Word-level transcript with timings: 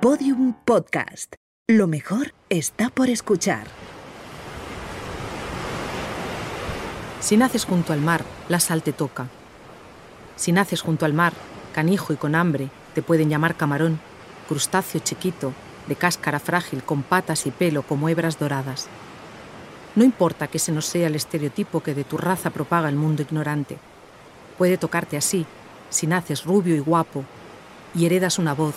Podium 0.00 0.54
Podcast. 0.64 1.34
Lo 1.68 1.86
mejor 1.86 2.32
está 2.48 2.88
por 2.88 3.10
escuchar. 3.10 3.66
Si 7.20 7.36
naces 7.36 7.66
junto 7.66 7.92
al 7.92 8.00
mar, 8.00 8.24
la 8.48 8.60
sal 8.60 8.82
te 8.82 8.94
toca. 8.94 9.28
Si 10.36 10.52
naces 10.52 10.80
junto 10.80 11.04
al 11.04 11.12
mar, 11.12 11.34
canijo 11.74 12.14
y 12.14 12.16
con 12.16 12.34
hambre, 12.34 12.70
te 12.94 13.02
pueden 13.02 13.28
llamar 13.28 13.56
camarón, 13.56 14.00
crustáceo 14.48 15.02
chiquito, 15.02 15.52
de 15.86 15.96
cáscara 15.96 16.40
frágil, 16.40 16.82
con 16.82 17.02
patas 17.02 17.44
y 17.44 17.50
pelo 17.50 17.82
como 17.82 18.08
hebras 18.08 18.38
doradas. 18.38 18.88
No 19.96 20.02
importa 20.02 20.46
que 20.46 20.56
ese 20.56 20.72
no 20.72 20.80
sea 20.80 21.08
el 21.08 21.14
estereotipo 21.14 21.82
que 21.82 21.92
de 21.92 22.04
tu 22.04 22.16
raza 22.16 22.48
propaga 22.48 22.88
el 22.88 22.96
mundo 22.96 23.20
ignorante. 23.20 23.76
Puede 24.56 24.78
tocarte 24.78 25.18
así, 25.18 25.44
si 25.90 26.06
naces 26.06 26.46
rubio 26.46 26.74
y 26.74 26.80
guapo 26.80 27.22
y 27.94 28.06
heredas 28.06 28.38
una 28.38 28.54
voz 28.54 28.76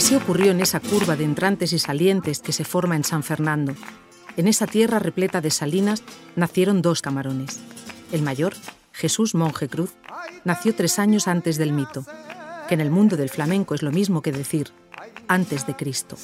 Así 0.00 0.14
ocurrió 0.14 0.52
en 0.52 0.62
esa 0.62 0.80
curva 0.80 1.14
de 1.14 1.24
entrantes 1.24 1.74
y 1.74 1.78
salientes 1.78 2.40
que 2.40 2.54
se 2.54 2.64
forma 2.64 2.96
en 2.96 3.04
San 3.04 3.22
Fernando. 3.22 3.74
En 4.38 4.48
esa 4.48 4.66
tierra 4.66 4.98
repleta 4.98 5.42
de 5.42 5.50
salinas 5.50 6.02
nacieron 6.36 6.80
dos 6.80 7.02
camarones. 7.02 7.60
El 8.10 8.22
mayor, 8.22 8.54
Jesús 8.92 9.34
Monje 9.34 9.68
Cruz, 9.68 9.92
nació 10.42 10.74
tres 10.74 10.98
años 10.98 11.28
antes 11.28 11.58
del 11.58 11.74
mito, 11.74 12.06
que 12.66 12.72
en 12.72 12.80
el 12.80 12.90
mundo 12.90 13.18
del 13.18 13.28
flamenco 13.28 13.74
es 13.74 13.82
lo 13.82 13.92
mismo 13.92 14.22
que 14.22 14.32
decir 14.32 14.72
antes 15.28 15.66
de 15.66 15.76
Cristo. 15.76 16.16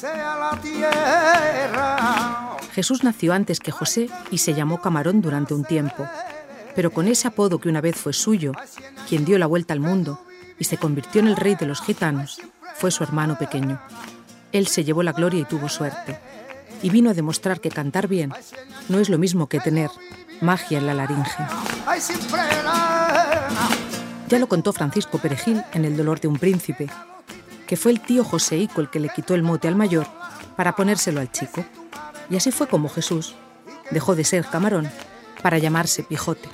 Jesús 2.73 3.05
nació 3.05 3.35
antes 3.35 3.61
que 3.61 3.73
José 3.73 4.09
y 4.31 4.39
se 4.39 4.55
llamó 4.55 4.81
Camarón 4.81 5.21
durante 5.21 5.53
un 5.53 5.65
tiempo, 5.65 6.09
pero 6.75 6.91
con 6.93 7.09
ese 7.09 7.29
apodo 7.29 7.59
que 7.59 7.69
una 7.69 7.83
vez 7.83 7.97
fue 7.97 8.15
suyo, 8.15 8.53
quien 9.07 9.27
dio 9.27 9.37
la 9.37 9.47
vuelta 9.47 9.75
al 9.75 9.81
mundo 9.81 10.19
y 10.59 10.65
se 10.65 10.79
convirtió 10.79 11.21
en 11.21 11.29
el 11.29 11.37
rey 11.37 11.57
de 11.57 11.67
los 11.67 11.83
gitanos, 11.83 12.41
fue 12.79 12.91
su 12.91 13.03
hermano 13.03 13.39
pequeño. 13.39 13.81
Él 14.53 14.67
se 14.67 14.85
llevó 14.85 15.03
la 15.03 15.13
gloria 15.13 15.41
y 15.41 15.45
tuvo 15.45 15.69
suerte. 15.69 16.19
Y 16.83 16.91
vino 16.91 17.11
a 17.11 17.15
demostrar 17.15 17.61
que 17.61 17.71
cantar 17.71 18.07
bien 18.07 18.33
no 18.89 18.99
es 18.99 19.09
lo 19.09 19.19
mismo 19.19 19.49
que 19.49 19.61
tener 19.61 19.91
magia 20.41 20.79
en 20.79 20.87
la 20.87 20.95
laringe. 20.95 21.47
Ya 24.29 24.39
lo 24.39 24.49
contó 24.49 24.73
Francisco 24.73 25.19
Perejil 25.19 25.63
en 25.73 25.85
El 25.85 25.97
dolor 25.97 26.21
de 26.21 26.29
un 26.29 26.39
príncipe, 26.39 26.89
que 27.67 27.77
fue 27.77 27.93
el 27.93 28.01
tío 28.01 28.25
Joseico 28.25 28.81
el 28.81 28.91
que 28.91 29.01
le 29.01 29.09
quitó 29.09 29.35
el 29.35 29.43
mote 29.43 29.69
al 29.69 29.77
mayor 29.77 30.07
para 30.57 30.75
ponérselo 30.75 31.21
al 31.21 31.31
chico. 31.31 31.65
Y 32.29 32.37
así 32.37 32.51
fue 32.51 32.67
como 32.67 32.89
Jesús 32.89 33.35
dejó 33.91 34.15
de 34.17 34.25
ser 34.25 34.45
camarón 34.47 34.91
para 35.43 35.59
llamarse 35.59 36.03
Pijote. 36.03 36.49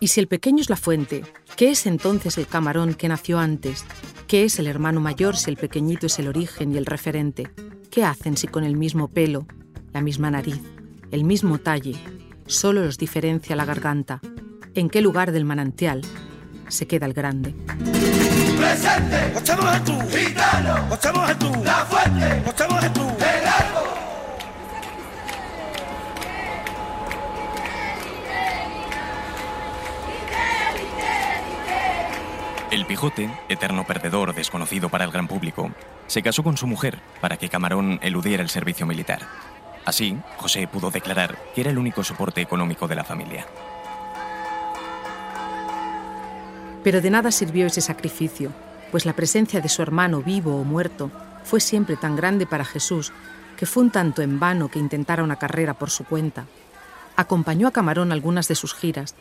Y 0.00 0.08
si 0.08 0.20
el 0.20 0.28
pequeño 0.28 0.60
es 0.60 0.70
la 0.70 0.76
fuente, 0.76 1.24
¿qué 1.56 1.70
es 1.70 1.86
entonces 1.86 2.38
el 2.38 2.46
camarón 2.46 2.94
que 2.94 3.08
nació 3.08 3.38
antes? 3.38 3.84
¿Qué 4.28 4.44
es 4.44 4.58
el 4.58 4.68
hermano 4.68 5.00
mayor 5.00 5.36
si 5.36 5.50
el 5.50 5.56
pequeñito 5.56 6.06
es 6.06 6.18
el 6.20 6.28
origen 6.28 6.72
y 6.72 6.78
el 6.78 6.86
referente? 6.86 7.50
¿Qué 7.90 8.04
hacen 8.04 8.36
si 8.36 8.46
con 8.46 8.62
el 8.62 8.76
mismo 8.76 9.08
pelo, 9.08 9.46
la 9.92 10.00
misma 10.00 10.30
nariz, 10.30 10.60
el 11.10 11.24
mismo 11.24 11.58
talle, 11.58 11.96
solo 12.46 12.84
los 12.84 12.96
diferencia 12.96 13.56
la 13.56 13.64
garganta? 13.64 14.20
¿En 14.74 14.88
qué 14.88 15.00
lugar 15.00 15.32
del 15.32 15.44
manantial 15.44 16.02
se 16.68 16.86
queda 16.86 17.06
el 17.06 17.14
grande? 17.14 17.56
Presente, 18.56 19.32
gitano, 20.10 20.88
la 21.64 21.86
fuente, 21.86 22.42
el 22.84 23.67
El 32.78 32.86
Pijote, 32.86 33.28
eterno 33.48 33.84
perdedor 33.84 34.32
desconocido 34.36 34.88
para 34.88 35.04
el 35.04 35.10
gran 35.10 35.26
público, 35.26 35.72
se 36.06 36.22
casó 36.22 36.44
con 36.44 36.56
su 36.56 36.68
mujer 36.68 37.00
para 37.20 37.36
que 37.36 37.48
Camarón 37.48 37.98
eludiera 38.02 38.40
el 38.40 38.50
servicio 38.50 38.86
militar. 38.86 39.18
Así, 39.84 40.16
José 40.36 40.68
pudo 40.68 40.92
declarar 40.92 41.36
que 41.56 41.62
era 41.62 41.70
el 41.70 41.78
único 41.78 42.04
soporte 42.04 42.40
económico 42.40 42.86
de 42.86 42.94
la 42.94 43.02
familia. 43.02 43.46
Pero 46.84 47.00
de 47.00 47.10
nada 47.10 47.32
sirvió 47.32 47.66
ese 47.66 47.80
sacrificio, 47.80 48.52
pues 48.92 49.06
la 49.06 49.12
presencia 49.12 49.60
de 49.60 49.68
su 49.68 49.82
hermano 49.82 50.22
vivo 50.22 50.54
o 50.54 50.62
muerto 50.62 51.10
fue 51.42 51.58
siempre 51.58 51.96
tan 51.96 52.14
grande 52.14 52.46
para 52.46 52.64
Jesús 52.64 53.12
que 53.56 53.66
fue 53.66 53.82
un 53.82 53.90
tanto 53.90 54.22
en 54.22 54.38
vano 54.38 54.68
que 54.68 54.78
intentara 54.78 55.24
una 55.24 55.34
carrera 55.34 55.74
por 55.74 55.90
su 55.90 56.04
cuenta. 56.04 56.46
Acompañó 57.16 57.66
a 57.66 57.72
Camarón 57.72 58.12
algunas 58.12 58.46
de 58.46 58.54
sus 58.54 58.72
giras 58.72 59.16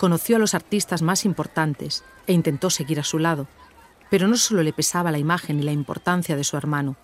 Conoció 0.00 0.36
a 0.36 0.38
los 0.38 0.54
artistas 0.54 1.02
más 1.02 1.26
importantes 1.26 2.04
e 2.26 2.32
intentó 2.32 2.70
seguir 2.70 2.98
a 3.00 3.04
su 3.04 3.18
lado, 3.18 3.48
pero 4.08 4.28
no 4.28 4.38
solo 4.38 4.62
le 4.62 4.72
pesaba 4.72 5.10
la 5.10 5.18
imagen 5.18 5.60
y 5.60 5.62
la 5.62 5.72
importancia 5.72 6.36
de 6.36 6.44
su 6.44 6.56
hermano, 6.56 6.96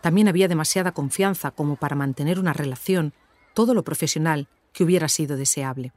también 0.00 0.26
había 0.26 0.48
demasiada 0.48 0.90
confianza 0.90 1.52
como 1.52 1.76
para 1.76 1.94
mantener 1.94 2.40
una 2.40 2.52
relación, 2.52 3.12
todo 3.54 3.72
lo 3.72 3.84
profesional 3.84 4.48
que 4.72 4.82
hubiera 4.82 5.08
sido 5.08 5.36
deseable. 5.36 5.92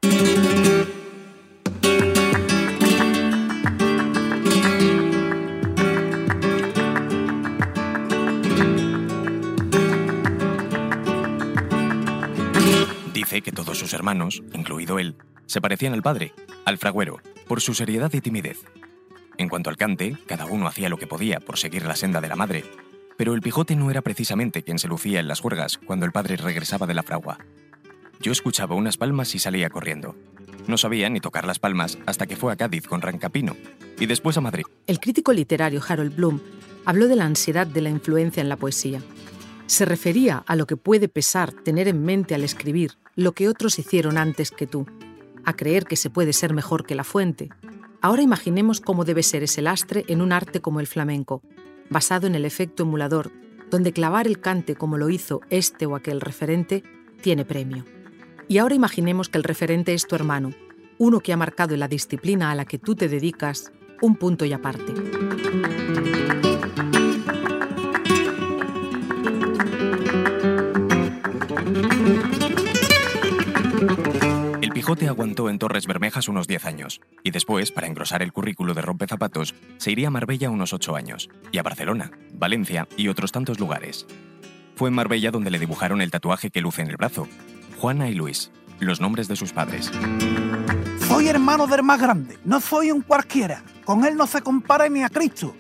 Dice 13.12 13.42
que 13.42 13.52
todos 13.52 13.80
sus 13.80 13.92
hermanos, 13.94 14.44
incluido 14.54 15.00
él, 15.00 15.16
se 15.48 15.62
parecían 15.62 15.94
al 15.94 16.04
padre, 16.04 16.34
al 16.66 16.78
fragüero, 16.78 17.20
por 17.48 17.62
su 17.62 17.74
seriedad 17.74 18.14
y 18.14 18.22
timidez. 18.22 18.64
En 19.38 19.50
cuanto 19.50 19.70
al 19.70 19.78
cante, 19.78 20.18
cada 20.28 20.46
uno 20.46 20.68
hacía 20.68 20.90
lo 20.90 20.98
que 20.98 21.08
podía 21.08 21.40
por 21.40 21.58
seguir 21.58 21.86
la 21.86 21.96
senda 21.96 22.22
de 22.22 22.28
la 22.28 22.36
madre, 22.36 22.64
pero 23.18 23.34
el 23.34 23.42
pijote 23.42 23.76
no 23.76 23.90
era 23.90 24.02
precisamente 24.02 24.64
quien 24.64 24.80
se 24.80 24.88
lucía 24.88 25.20
en 25.20 25.28
las 25.28 25.40
juergas 25.40 25.78
cuando 25.78 26.06
el 26.06 26.12
padre 26.12 26.38
regresaba 26.38 26.86
de 26.86 26.94
la 26.94 27.04
fragua. 27.04 27.40
Yo 28.20 28.32
escuchaba 28.32 28.76
unas 28.76 28.98
palmas 28.98 29.34
y 29.36 29.40
salía 29.40 29.70
corriendo. 29.70 30.16
No 30.68 30.78
sabía 30.78 31.10
ni 31.10 31.20
tocar 31.20 31.46
las 31.46 31.60
palmas 31.60 31.98
hasta 32.06 32.26
que 32.28 32.36
fue 32.36 32.52
a 32.52 32.56
Cádiz 32.56 32.88
con 32.88 33.02
Rancapino 33.02 33.56
y 34.00 34.06
después 34.06 34.38
a 34.38 34.42
Madrid. 34.42 34.66
El 34.86 35.00
crítico 35.00 35.34
literario 35.34 35.82
Harold 35.88 36.16
Bloom 36.16 36.42
habló 36.86 37.08
de 37.08 37.16
la 37.16 37.26
ansiedad 37.26 37.68
de 37.68 37.82
la 37.82 37.90
influencia 37.90 38.42
en 38.42 38.50
la 38.50 38.58
poesía. 38.58 39.02
Se 39.68 39.86
refería 39.86 40.44
a 40.48 40.56
lo 40.56 40.66
que 40.66 40.78
puede 40.78 41.10
pesar 41.10 41.52
tener 41.52 41.88
en 41.88 42.04
mente 42.04 42.34
al 42.36 42.44
escribir 42.44 42.94
lo 43.16 43.34
que 43.34 43.50
otros 43.50 43.80
hicieron 43.80 44.18
antes 44.18 44.52
que 44.52 44.68
tú, 44.68 44.88
a 45.48 45.54
creer 45.54 45.86
que 45.86 45.96
se 45.96 46.10
puede 46.10 46.34
ser 46.34 46.54
mejor 46.54 46.86
que 46.86 46.94
la 46.94 47.06
fuente. 47.06 47.48
Ahora 48.02 48.22
imaginemos 48.22 48.82
cómo 48.82 49.06
debe 49.06 49.24
ser 49.24 49.44
ese 49.44 49.62
lastre 49.62 50.04
en 50.10 50.22
un 50.22 50.34
arte 50.34 50.60
como 50.60 50.82
el 50.82 50.88
flamenco, 50.88 51.42
basado 51.90 52.28
en 52.28 52.36
el 52.36 52.44
efecto 52.44 52.84
emulador, 52.84 53.32
donde 53.72 53.94
clavar 53.94 54.28
el 54.28 54.42
cante 54.42 54.76
como 54.76 54.98
lo 54.98 55.10
hizo 55.10 55.40
este 55.50 55.86
o 55.86 55.96
aquel 55.96 56.20
referente 56.20 56.84
tiene 57.22 57.46
premio. 57.46 57.86
Y 58.50 58.58
ahora 58.58 58.76
imaginemos 58.76 59.30
que 59.30 59.38
el 59.38 59.46
referente 59.46 59.94
es 59.94 60.06
tu 60.06 60.16
hermano, 60.16 60.52
uno 60.98 61.22
que 61.22 61.32
ha 61.32 61.38
marcado 61.38 61.74
en 61.74 61.80
la 61.80 61.88
disciplina 61.88 62.52
a 62.52 62.56
la 62.56 62.66
que 62.66 62.78
tú 62.78 62.96
te 62.96 63.08
dedicas 63.08 63.72
un 64.02 64.18
punto 64.18 64.44
y 64.44 64.52
aparte. 64.52 64.94
Quijote 74.88 75.10
aguantó 75.10 75.50
en 75.50 75.60
Torres 75.60 75.86
Bermejas 75.86 76.30
unos 76.30 76.48
10 76.48 76.64
años, 76.64 77.02
y 77.22 77.32
después, 77.32 77.74
para 77.74 77.88
engrosar 77.88 78.24
el 78.24 78.32
currículo 78.32 78.74
de 78.74 78.82
rompezapatos, 78.82 79.54
se 79.76 79.92
iría 79.92 80.08
a 80.08 80.12
Marbella 80.12 80.50
unos 80.50 80.72
8 80.72 80.96
años, 80.96 81.30
y 81.52 81.58
a 81.58 81.64
Barcelona, 81.64 82.12
Valencia 82.32 82.88
y 82.96 83.10
otros 83.10 83.34
tantos 83.34 83.60
lugares. 83.60 84.08
Fue 84.78 84.88
en 84.88 84.96
Marbella 84.96 85.30
donde 85.30 85.52
le 85.52 85.60
dibujaron 85.60 86.00
el 86.00 86.10
tatuaje 86.10 86.52
que 86.52 86.62
luce 86.62 86.84
en 86.84 86.90
el 86.90 86.96
brazo, 86.96 87.28
Juana 87.82 88.08
y 88.08 88.14
Luis, 88.14 88.50
los 88.80 89.02
nombres 89.02 89.28
de 89.28 89.36
sus 89.36 89.52
padres. 89.52 89.92
Soy 91.06 91.28
hermano 91.28 91.68
del 91.68 91.84
más 91.84 92.00
grande, 92.00 92.38
no 92.46 92.62
soy 92.62 92.90
un 92.90 93.02
cualquiera. 93.02 93.64
Con 93.84 94.06
él 94.06 94.16
no 94.16 94.26
se 94.26 94.42
compara 94.42 94.88
ni 94.88 95.04
a 95.04 95.10
Cristo. 95.10 95.54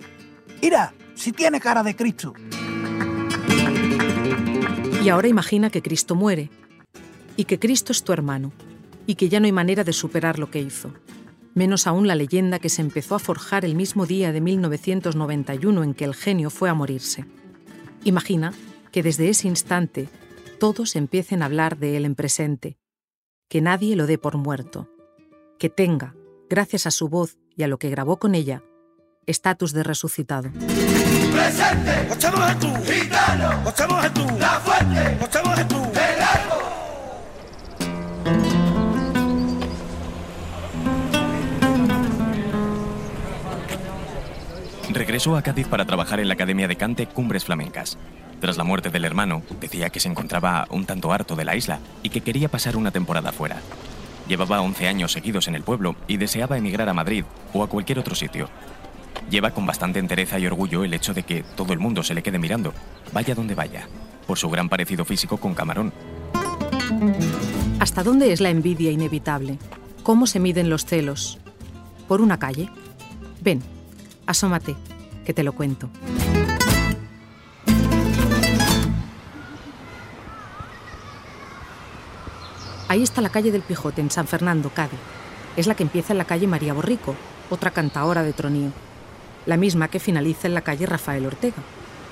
Mira, 0.61 0.93
si 1.15 1.33
tiene 1.33 1.59
cara 1.59 1.83
de 1.83 1.97
Cristo. 1.97 2.33
Y 5.03 5.09
ahora 5.09 5.27
imagina 5.27 5.69
que 5.69 5.81
Cristo 5.81 6.15
muere, 6.15 6.49
y 7.35 7.43
que 7.43 7.59
Cristo 7.59 7.91
es 7.91 8.05
tu 8.05 8.13
hermano, 8.13 8.53
y 9.07 9.15
que 9.15 9.29
ya 9.29 9.39
no 9.39 9.47
hay 9.47 9.51
manera 9.51 9.83
de 9.83 9.93
superar 9.93 10.37
lo 10.37 10.51
que 10.51 10.61
hizo. 10.61 10.93
Menos 11.55 11.87
aún 11.87 12.05
la 12.07 12.13
leyenda 12.13 12.59
que 12.59 12.69
se 12.69 12.83
empezó 12.83 13.15
a 13.15 13.19
forjar 13.19 13.65
el 13.65 13.73
mismo 13.73 14.05
día 14.05 14.31
de 14.31 14.41
1991 14.41 15.83
en 15.83 15.93
que 15.95 16.05
el 16.05 16.13
genio 16.13 16.51
fue 16.51 16.69
a 16.69 16.75
morirse. 16.75 17.25
Imagina 18.03 18.53
que 18.91 19.01
desde 19.01 19.29
ese 19.29 19.47
instante 19.47 20.07
todos 20.59 20.95
empiecen 20.95 21.41
a 21.41 21.45
hablar 21.45 21.77
de 21.77 21.97
él 21.97 22.05
en 22.05 22.13
presente, 22.13 22.77
que 23.49 23.61
nadie 23.61 23.95
lo 23.95 24.05
dé 24.05 24.17
por 24.17 24.37
muerto, 24.37 24.89
que 25.57 25.69
tenga, 25.69 26.13
gracias 26.49 26.85
a 26.85 26.91
su 26.91 27.09
voz 27.09 27.37
y 27.55 27.63
a 27.63 27.67
lo 27.67 27.79
que 27.79 27.89
grabó 27.89 28.17
con 28.17 28.35
ella, 28.35 28.63
estatus 29.25 29.73
de 29.73 29.83
resucitado. 29.83 30.51
Presente, 30.51 32.13
echamos 32.13 32.41
a 32.41 32.59
tú, 32.59 32.67
gitano, 32.85 33.69
echamos 33.69 34.05
a 34.05 34.13
tú, 34.13 34.25
la 34.37 34.59
fuente, 34.59 35.25
echamos 35.25 35.59
a 35.59 35.67
tú, 35.67 35.75
el 35.75 36.21
árbol. 36.21 36.56
Regresó 44.89 45.35
a 45.35 45.41
Cádiz 45.41 45.67
para 45.67 45.85
trabajar 45.85 46.19
en 46.19 46.27
la 46.27 46.35
Academia 46.35 46.67
de 46.67 46.77
Cante 46.77 47.07
Cumbres 47.07 47.45
Flamencas. 47.45 47.97
Tras 48.39 48.57
la 48.57 48.63
muerte 48.63 48.89
del 48.89 49.03
hermano, 49.03 49.41
decía 49.59 49.89
que 49.89 49.99
se 49.99 50.07
encontraba 50.07 50.67
un 50.69 50.85
tanto 50.85 51.11
harto 51.11 51.35
de 51.35 51.43
la 51.43 51.55
isla 51.55 51.79
y 52.03 52.09
que 52.09 52.21
quería 52.21 52.49
pasar 52.49 52.77
una 52.77 52.91
temporada 52.91 53.31
fuera. 53.31 53.57
Llevaba 54.27 54.61
11 54.61 54.87
años 54.87 55.11
seguidos 55.11 55.47
en 55.47 55.55
el 55.55 55.63
pueblo 55.63 55.95
y 56.07 56.17
deseaba 56.17 56.57
emigrar 56.57 56.87
a 56.87 56.93
Madrid 56.93 57.25
o 57.53 57.63
a 57.63 57.67
cualquier 57.67 57.99
otro 57.99 58.15
sitio. 58.15 58.49
Lleva 59.29 59.51
con 59.51 59.65
bastante 59.65 59.99
entereza 59.99 60.39
y 60.39 60.47
orgullo 60.47 60.83
el 60.83 60.93
hecho 60.93 61.13
de 61.13 61.23
que 61.23 61.43
todo 61.43 61.73
el 61.73 61.79
mundo 61.79 62.03
se 62.03 62.13
le 62.13 62.23
quede 62.23 62.39
mirando, 62.39 62.73
vaya 63.11 63.35
donde 63.35 63.55
vaya, 63.55 63.87
por 64.25 64.37
su 64.37 64.49
gran 64.49 64.69
parecido 64.69 65.03
físico 65.03 65.37
con 65.37 65.53
Camarón. 65.53 65.91
¿Hasta 67.79 68.03
dónde 68.03 68.31
es 68.31 68.39
la 68.39 68.49
envidia 68.49 68.91
inevitable? 68.91 69.57
¿Cómo 70.03 70.27
se 70.27 70.39
miden 70.39 70.69
los 70.69 70.85
celos? 70.85 71.39
¿Por 72.07 72.21
una 72.21 72.39
calle? 72.39 72.69
Ven, 73.41 73.61
asómate, 74.27 74.75
que 75.25 75.33
te 75.33 75.43
lo 75.43 75.53
cuento. 75.53 75.89
Ahí 82.89 83.03
está 83.03 83.21
la 83.21 83.29
calle 83.29 83.51
del 83.51 83.63
Pijote, 83.63 83.99
en 83.99 84.11
San 84.11 84.27
Fernando, 84.27 84.69
Cádiz. 84.69 84.99
Es 85.57 85.67
la 85.67 85.75
que 85.75 85.83
empieza 85.83 86.13
en 86.13 86.19
la 86.19 86.25
calle 86.25 86.47
María 86.47 86.73
Borrico, 86.73 87.15
otra 87.49 87.71
cantaora 87.71 88.23
de 88.23 88.31
tronío. 88.31 88.71
La 89.45 89.57
misma 89.57 89.89
que 89.89 89.99
finaliza 89.99 90.47
en 90.47 90.53
la 90.53 90.61
calle 90.61 90.85
Rafael 90.85 91.25
Ortega. 91.25 91.63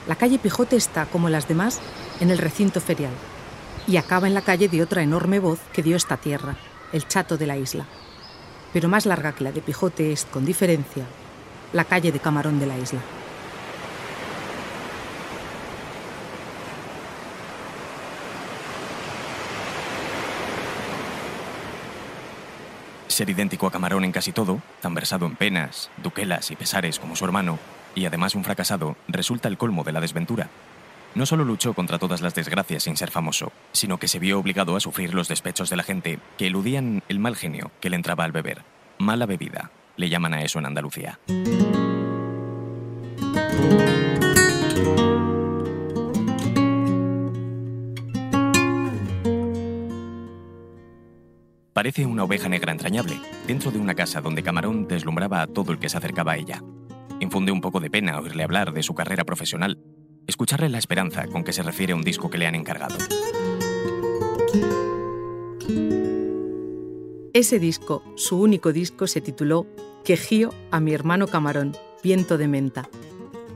La 0.07 0.15
calle 0.15 0.39
Pijote 0.39 0.75
está, 0.75 1.05
como 1.05 1.29
las 1.29 1.47
demás, 1.47 1.79
en 2.19 2.29
el 2.29 2.37
recinto 2.37 2.81
ferial. 2.81 3.13
Y 3.87 3.97
acaba 3.97 4.27
en 4.27 4.33
la 4.33 4.41
calle 4.41 4.67
de 4.67 4.81
otra 4.81 5.01
enorme 5.01 5.39
voz 5.39 5.59
que 5.71 5.83
dio 5.83 5.95
esta 5.95 6.17
tierra, 6.17 6.57
el 6.91 7.07
chato 7.07 7.37
de 7.37 7.47
la 7.47 7.57
isla. 7.57 7.85
Pero 8.73 8.89
más 8.89 9.05
larga 9.05 9.33
que 9.33 9.45
la 9.45 9.51
de 9.51 9.61
Pijote 9.61 10.11
es, 10.11 10.25
con 10.25 10.45
diferencia, 10.45 11.05
la 11.75 11.83
calle 11.83 12.13
de 12.13 12.21
Camarón 12.21 12.57
de 12.57 12.65
la 12.65 12.77
isla. 12.77 13.01
Ser 23.09 23.29
idéntico 23.29 23.67
a 23.67 23.71
Camarón 23.71 24.05
en 24.05 24.13
casi 24.13 24.31
todo, 24.31 24.61
tan 24.79 24.93
versado 24.93 25.25
en 25.25 25.35
penas, 25.35 25.89
duquelas 26.01 26.49
y 26.49 26.55
pesares 26.55 26.97
como 26.97 27.17
su 27.17 27.25
hermano, 27.25 27.59
y 27.93 28.05
además 28.05 28.35
un 28.35 28.45
fracasado, 28.45 28.95
resulta 29.09 29.49
el 29.49 29.57
colmo 29.57 29.83
de 29.83 29.91
la 29.91 29.99
desventura. 29.99 30.49
No 31.13 31.25
solo 31.25 31.43
luchó 31.43 31.73
contra 31.73 31.99
todas 31.99 32.21
las 32.21 32.35
desgracias 32.35 32.83
sin 32.83 32.95
ser 32.95 33.11
famoso, 33.11 33.51
sino 33.73 33.97
que 33.97 34.07
se 34.07 34.19
vio 34.19 34.39
obligado 34.39 34.77
a 34.77 34.79
sufrir 34.79 35.13
los 35.13 35.27
despechos 35.27 35.69
de 35.69 35.75
la 35.75 35.83
gente 35.83 36.19
que 36.37 36.47
eludían 36.47 37.03
el 37.09 37.19
mal 37.19 37.35
genio 37.35 37.71
que 37.81 37.89
le 37.89 37.97
entraba 37.97 38.23
al 38.23 38.31
beber. 38.31 38.63
Mala 38.97 39.25
bebida, 39.25 39.71
le 39.97 40.09
llaman 40.09 40.33
a 40.33 40.41
eso 40.41 40.59
en 40.59 40.65
Andalucía. 40.65 41.19
Parece 51.75 52.05
una 52.05 52.23
oveja 52.23 52.47
negra 52.47 52.71
entrañable, 52.71 53.19
dentro 53.47 53.69
de 53.69 53.79
una 53.79 53.95
casa 53.95 54.21
donde 54.21 54.43
Camarón 54.43 54.87
deslumbraba 54.87 55.41
a 55.41 55.47
todo 55.47 55.73
el 55.73 55.77
que 55.77 55.89
se 55.89 55.97
acercaba 55.97 56.31
a 56.31 56.37
ella. 56.37 56.61
Infunde 57.19 57.51
un 57.51 57.59
poco 57.59 57.81
de 57.81 57.89
pena 57.89 58.17
oírle 58.17 58.43
hablar 58.43 58.71
de 58.71 58.81
su 58.81 58.95
carrera 58.95 59.25
profesional, 59.25 59.77
escucharle 60.25 60.69
la 60.69 60.77
esperanza 60.77 61.27
con 61.27 61.43
que 61.43 61.51
se 61.51 61.63
refiere 61.63 61.91
a 61.91 61.97
un 61.97 62.01
disco 62.01 62.29
que 62.29 62.37
le 62.37 62.47
han 62.47 62.55
encargado. 62.55 62.95
Ese 67.35 67.59
disco, 67.59 68.01
su 68.15 68.39
único 68.39 68.71
disco, 68.71 69.07
se 69.07 69.19
tituló 69.19 69.67
Quejío 70.05 70.53
a 70.71 70.79
mi 70.79 70.93
hermano 70.93 71.27
Camarón, 71.27 71.75
viento 72.01 72.37
de 72.37 72.47
menta. 72.47 72.87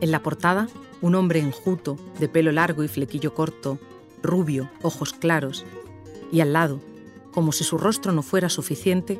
En 0.01 0.11
la 0.11 0.21
portada, 0.21 0.67
un 0.99 1.15
hombre 1.15 1.39
enjuto, 1.39 1.95
de 2.19 2.27
pelo 2.27 2.51
largo 2.51 2.83
y 2.83 2.89
flequillo 2.89 3.33
corto, 3.33 3.79
rubio, 4.21 4.69
ojos 4.81 5.13
claros, 5.13 5.63
y 6.29 6.41
al 6.41 6.51
lado, 6.51 6.81
como 7.31 7.53
si 7.53 7.63
su 7.63 7.77
rostro 7.77 8.11
no 8.11 8.21
fuera 8.21 8.49
suficiente, 8.49 9.17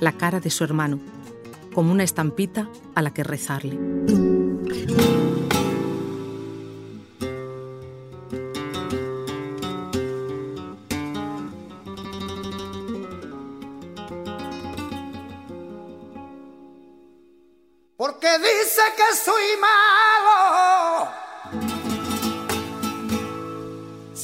la 0.00 0.12
cara 0.12 0.40
de 0.40 0.48
su 0.48 0.64
hermano, 0.64 0.98
como 1.74 1.92
una 1.92 2.02
estampita 2.02 2.70
a 2.94 3.02
la 3.02 3.12
que 3.12 3.22
rezarle. 3.22 3.78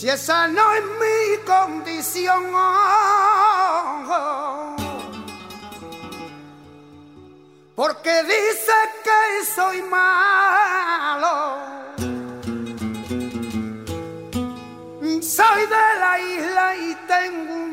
Si 0.07 0.13
esa 0.13 0.47
no 0.47 0.73
es 0.73 0.85
mi 1.03 1.45
condición. 1.45 2.45
Porque 7.75 8.23
dice 8.23 8.77
que 9.03 9.45
soy 9.53 9.83
malo. 9.83 11.59
Soy 15.21 15.63
de 15.75 15.87
la 15.99 16.21
isla 16.21 16.77
y 16.77 16.95
tengo 17.09 17.66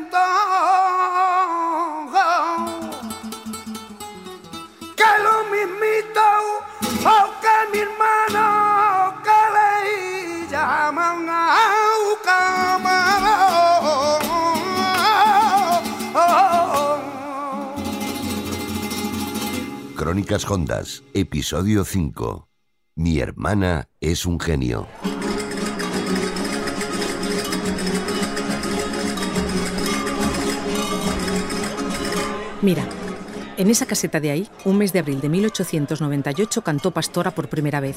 Crónicas 20.14 20.48
Hondas, 20.48 21.02
episodio 21.12 21.84
5. 21.84 22.48
Mi 22.94 23.18
hermana 23.18 23.88
es 24.00 24.26
un 24.26 24.38
genio. 24.38 24.86
Mira, 32.62 32.88
en 33.56 33.70
esa 33.70 33.86
caseta 33.86 34.20
de 34.20 34.30
ahí, 34.30 34.48
un 34.64 34.78
mes 34.78 34.92
de 34.92 35.00
abril 35.00 35.20
de 35.20 35.28
1898 35.28 36.62
cantó 36.62 36.92
Pastora 36.92 37.32
por 37.32 37.48
primera 37.48 37.80
vez. 37.80 37.96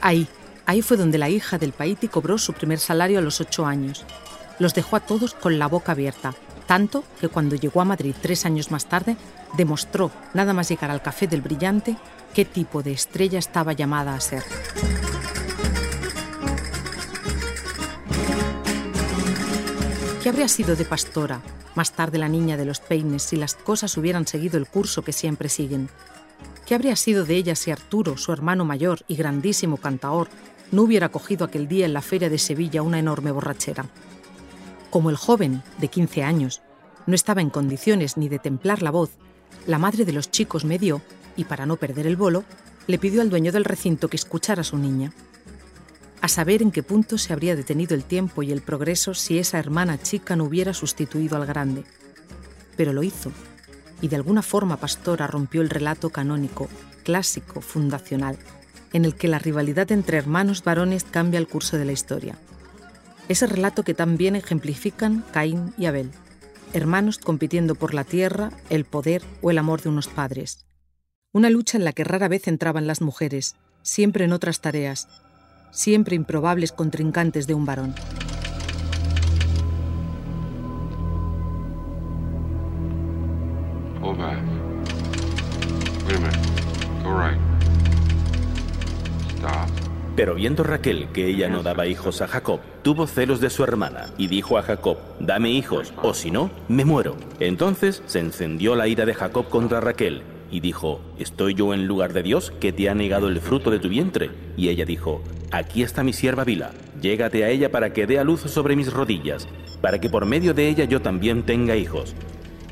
Ahí, 0.00 0.26
ahí 0.64 0.80
fue 0.80 0.96
donde 0.96 1.18
la 1.18 1.28
hija 1.28 1.58
del 1.58 1.72
Paiti 1.72 2.08
cobró 2.08 2.38
su 2.38 2.54
primer 2.54 2.78
salario 2.78 3.18
a 3.18 3.22
los 3.22 3.42
ocho 3.42 3.66
años. 3.66 4.06
Los 4.58 4.72
dejó 4.72 4.96
a 4.96 5.00
todos 5.00 5.34
con 5.34 5.58
la 5.58 5.66
boca 5.66 5.92
abierta, 5.92 6.34
tanto 6.68 7.02
que 7.18 7.28
cuando 7.28 7.56
llegó 7.56 7.80
a 7.80 7.86
Madrid 7.86 8.14
tres 8.20 8.44
años 8.44 8.70
más 8.70 8.86
tarde, 8.86 9.16
demostró, 9.56 10.12
nada 10.34 10.52
más 10.52 10.68
llegar 10.68 10.90
al 10.90 11.00
Café 11.00 11.26
del 11.26 11.40
Brillante, 11.40 11.96
qué 12.34 12.44
tipo 12.44 12.82
de 12.82 12.92
estrella 12.92 13.38
estaba 13.38 13.72
llamada 13.72 14.14
a 14.14 14.20
ser. 14.20 14.44
¿Qué 20.22 20.28
habría 20.28 20.48
sido 20.48 20.76
de 20.76 20.84
Pastora, 20.84 21.40
más 21.74 21.92
tarde 21.92 22.18
la 22.18 22.28
niña 22.28 22.58
de 22.58 22.66
los 22.66 22.80
peines, 22.80 23.22
si 23.22 23.36
las 23.36 23.54
cosas 23.54 23.96
hubieran 23.96 24.26
seguido 24.26 24.58
el 24.58 24.66
curso 24.66 25.00
que 25.00 25.12
siempre 25.12 25.48
siguen. 25.48 25.88
¿Qué 26.66 26.74
habría 26.74 26.96
sido 26.96 27.24
de 27.24 27.36
ella 27.36 27.54
si 27.54 27.70
Arturo, 27.70 28.18
su 28.18 28.30
hermano 28.30 28.66
mayor 28.66 29.00
y 29.08 29.16
grandísimo 29.16 29.78
cantaor, 29.78 30.28
no 30.70 30.82
hubiera 30.82 31.08
cogido 31.08 31.46
aquel 31.46 31.66
día 31.66 31.86
en 31.86 31.94
la 31.94 32.02
feria 32.02 32.28
de 32.28 32.36
Sevilla 32.36 32.82
una 32.82 32.98
enorme 32.98 33.30
borrachera? 33.30 33.86
Como 34.90 35.10
el 35.10 35.16
joven, 35.16 35.62
de 35.78 35.88
15 35.88 36.22
años, 36.22 36.62
no 37.06 37.14
estaba 37.14 37.42
en 37.42 37.50
condiciones 37.50 38.16
ni 38.16 38.28
de 38.28 38.38
templar 38.38 38.80
la 38.80 38.90
voz, 38.90 39.10
la 39.66 39.78
madre 39.78 40.06
de 40.06 40.12
los 40.12 40.30
chicos 40.30 40.64
me 40.64 40.78
dio, 40.78 41.02
y 41.36 41.44
para 41.44 41.66
no 41.66 41.76
perder 41.76 42.06
el 42.06 42.16
bolo, 42.16 42.44
le 42.86 42.98
pidió 42.98 43.20
al 43.20 43.28
dueño 43.28 43.52
del 43.52 43.66
recinto 43.66 44.08
que 44.08 44.16
escuchara 44.16 44.62
a 44.62 44.64
su 44.64 44.78
niña. 44.78 45.12
A 46.22 46.28
saber 46.28 46.62
en 46.62 46.70
qué 46.70 46.82
punto 46.82 47.18
se 47.18 47.34
habría 47.34 47.54
detenido 47.54 47.94
el 47.94 48.04
tiempo 48.04 48.42
y 48.42 48.50
el 48.50 48.62
progreso 48.62 49.12
si 49.12 49.38
esa 49.38 49.58
hermana 49.58 50.00
chica 50.00 50.36
no 50.36 50.44
hubiera 50.44 50.72
sustituido 50.72 51.36
al 51.36 51.46
grande. 51.46 51.84
Pero 52.76 52.94
lo 52.94 53.02
hizo, 53.02 53.30
y 54.00 54.08
de 54.08 54.16
alguna 54.16 54.42
forma 54.42 54.78
Pastora 54.78 55.26
rompió 55.26 55.60
el 55.60 55.68
relato 55.68 56.08
canónico, 56.08 56.66
clásico, 57.04 57.60
fundacional, 57.60 58.38
en 58.94 59.04
el 59.04 59.16
que 59.16 59.28
la 59.28 59.38
rivalidad 59.38 59.92
entre 59.92 60.16
hermanos 60.16 60.64
varones 60.64 61.04
cambia 61.04 61.38
el 61.38 61.46
curso 61.46 61.76
de 61.76 61.84
la 61.84 61.92
historia 61.92 62.38
ese 63.28 63.46
relato 63.46 63.82
que 63.82 63.94
también 63.94 64.36
ejemplifican 64.36 65.24
Caín 65.32 65.72
y 65.76 65.86
Abel, 65.86 66.10
hermanos 66.72 67.18
compitiendo 67.18 67.74
por 67.74 67.94
la 67.94 68.04
tierra, 68.04 68.50
el 68.70 68.84
poder 68.84 69.22
o 69.42 69.50
el 69.50 69.58
amor 69.58 69.82
de 69.82 69.90
unos 69.90 70.08
padres. 70.08 70.66
Una 71.32 71.50
lucha 71.50 71.76
en 71.76 71.84
la 71.84 71.92
que 71.92 72.04
rara 72.04 72.28
vez 72.28 72.48
entraban 72.48 72.86
las 72.86 73.00
mujeres, 73.00 73.56
siempre 73.82 74.24
en 74.24 74.32
otras 74.32 74.60
tareas, 74.60 75.08
siempre 75.70 76.16
improbables 76.16 76.72
contrincantes 76.72 77.46
de 77.46 77.54
un 77.54 77.66
varón. 77.66 77.94
Pero 90.18 90.34
viendo 90.34 90.64
Raquel 90.64 91.06
que 91.12 91.28
ella 91.28 91.48
no 91.48 91.62
daba 91.62 91.86
hijos 91.86 92.22
a 92.22 92.26
Jacob, 92.26 92.58
tuvo 92.82 93.06
celos 93.06 93.40
de 93.40 93.50
su 93.50 93.62
hermana 93.62 94.06
y 94.18 94.26
dijo 94.26 94.58
a 94.58 94.62
Jacob, 94.62 94.98
dame 95.20 95.52
hijos, 95.52 95.94
o 96.02 96.12
si 96.12 96.32
no, 96.32 96.50
me 96.66 96.84
muero. 96.84 97.14
Entonces 97.38 98.02
se 98.06 98.18
encendió 98.18 98.74
la 98.74 98.88
ira 98.88 99.06
de 99.06 99.14
Jacob 99.14 99.48
contra 99.48 99.80
Raquel 99.80 100.22
y 100.50 100.58
dijo, 100.58 101.00
¿estoy 101.20 101.54
yo 101.54 101.72
en 101.72 101.86
lugar 101.86 102.14
de 102.14 102.24
Dios 102.24 102.50
que 102.58 102.72
te 102.72 102.88
ha 102.88 102.96
negado 102.96 103.28
el 103.28 103.40
fruto 103.40 103.70
de 103.70 103.78
tu 103.78 103.88
vientre? 103.88 104.30
Y 104.56 104.70
ella 104.70 104.84
dijo, 104.84 105.22
aquí 105.52 105.84
está 105.84 106.02
mi 106.02 106.12
sierva 106.12 106.42
Vila, 106.42 106.72
llégate 107.00 107.44
a 107.44 107.50
ella 107.50 107.70
para 107.70 107.92
que 107.92 108.08
dé 108.08 108.18
a 108.18 108.24
luz 108.24 108.40
sobre 108.40 108.74
mis 108.74 108.92
rodillas, 108.92 109.46
para 109.80 110.00
que 110.00 110.10
por 110.10 110.26
medio 110.26 110.52
de 110.52 110.68
ella 110.68 110.82
yo 110.82 111.00
también 111.00 111.44
tenga 111.44 111.76
hijos. 111.76 112.16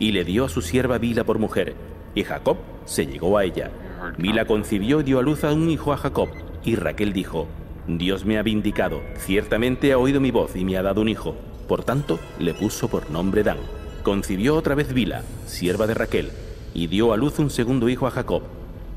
Y 0.00 0.10
le 0.10 0.24
dio 0.24 0.46
a 0.46 0.48
su 0.48 0.62
sierva 0.62 0.98
Vila 0.98 1.22
por 1.22 1.38
mujer, 1.38 1.76
y 2.12 2.24
Jacob 2.24 2.56
se 2.86 3.06
llegó 3.06 3.38
a 3.38 3.44
ella. 3.44 3.70
Vila 4.18 4.46
concibió 4.46 5.00
y 5.00 5.04
dio 5.04 5.20
a 5.20 5.22
luz 5.22 5.44
a 5.44 5.52
un 5.52 5.70
hijo 5.70 5.92
a 5.92 5.96
Jacob, 5.96 6.28
y 6.66 6.74
Raquel 6.74 7.12
dijo, 7.14 7.46
Dios 7.86 8.24
me 8.26 8.36
ha 8.36 8.42
vindicado, 8.42 9.00
ciertamente 9.16 9.92
ha 9.92 9.98
oído 9.98 10.20
mi 10.20 10.32
voz 10.32 10.56
y 10.56 10.64
me 10.64 10.76
ha 10.76 10.82
dado 10.82 11.00
un 11.00 11.08
hijo. 11.08 11.36
Por 11.68 11.84
tanto, 11.84 12.18
le 12.38 12.52
puso 12.54 12.88
por 12.88 13.08
nombre 13.10 13.44
Dan. 13.44 13.58
Concibió 14.02 14.56
otra 14.56 14.74
vez 14.74 14.92
Vila, 14.92 15.22
sierva 15.46 15.86
de 15.86 15.94
Raquel, 15.94 16.30
y 16.74 16.88
dio 16.88 17.12
a 17.12 17.16
luz 17.16 17.38
un 17.38 17.50
segundo 17.50 17.88
hijo 17.88 18.08
a 18.08 18.10
Jacob. 18.10 18.42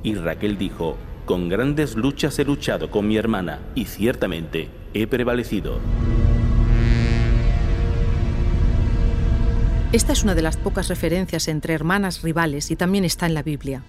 Y 0.02 0.16
Raquel 0.16 0.58
dijo, 0.58 0.98
Con 1.26 1.48
grandes 1.48 1.96
luchas 1.96 2.40
he 2.40 2.46
luchado 2.46 2.90
con 2.90 3.08
mi 3.08 3.18
hermana, 3.18 3.60
y 3.76 3.86
ciertamente 3.86 4.70
he 4.96 5.06
prevalecido. 5.06 5.80
Esta 9.92 10.14
es 10.14 10.24
una 10.24 10.34
de 10.34 10.42
las 10.42 10.58
pocas 10.58 10.88
referencias 10.88 11.48
entre 11.48 11.76
hermanas 11.76 12.24
rivales 12.24 12.72
y 12.72 12.76
también 12.76 13.06
está 13.06 13.28
en 13.28 13.34
la 13.36 13.44
Biblia 13.44 13.84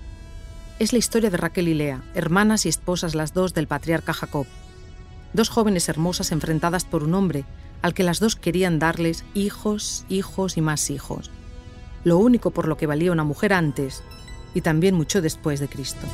es 0.81 0.95
la 0.95 0.99
historia 0.99 1.29
de 1.29 1.37
Raquel 1.37 1.69
y 1.69 1.75
Lea, 1.75 2.03
hermanas 2.15 2.65
y 2.65 2.71
esposas 2.71 3.15
las 3.15 3.35
dos 3.35 3.53
del 3.53 3.67
patriarca 3.67 4.15
Jacob. 4.15 4.47
Dos 5.35 5.51
jóvenes 5.51 5.91
hermosas 5.91 6.33
enfrentadas 6.33 6.87
por 6.87 7.05
un 7.05 7.13
hombre 7.13 7.45
al 7.83 7.93
que 7.93 8.03
las 8.03 8.19
dos 8.19 8.35
querían 8.35 8.79
darles 8.79 9.27
hijos, 9.35 10.07
hijos 10.09 10.57
y 10.57 10.63
más 10.63 10.89
hijos. 10.89 11.31
Lo 12.03 12.17
único 12.17 12.51
por 12.51 12.67
lo 12.67 12.79
que 12.79 12.87
valía 12.87 13.13
una 13.13 13.25
mujer 13.25 13.53
antes 13.53 14.03
y 14.55 14.63
también 14.63 14.95
mucho 14.95 15.21
después 15.21 15.61
de 15.61 15.69
Cristo. 15.69 16.07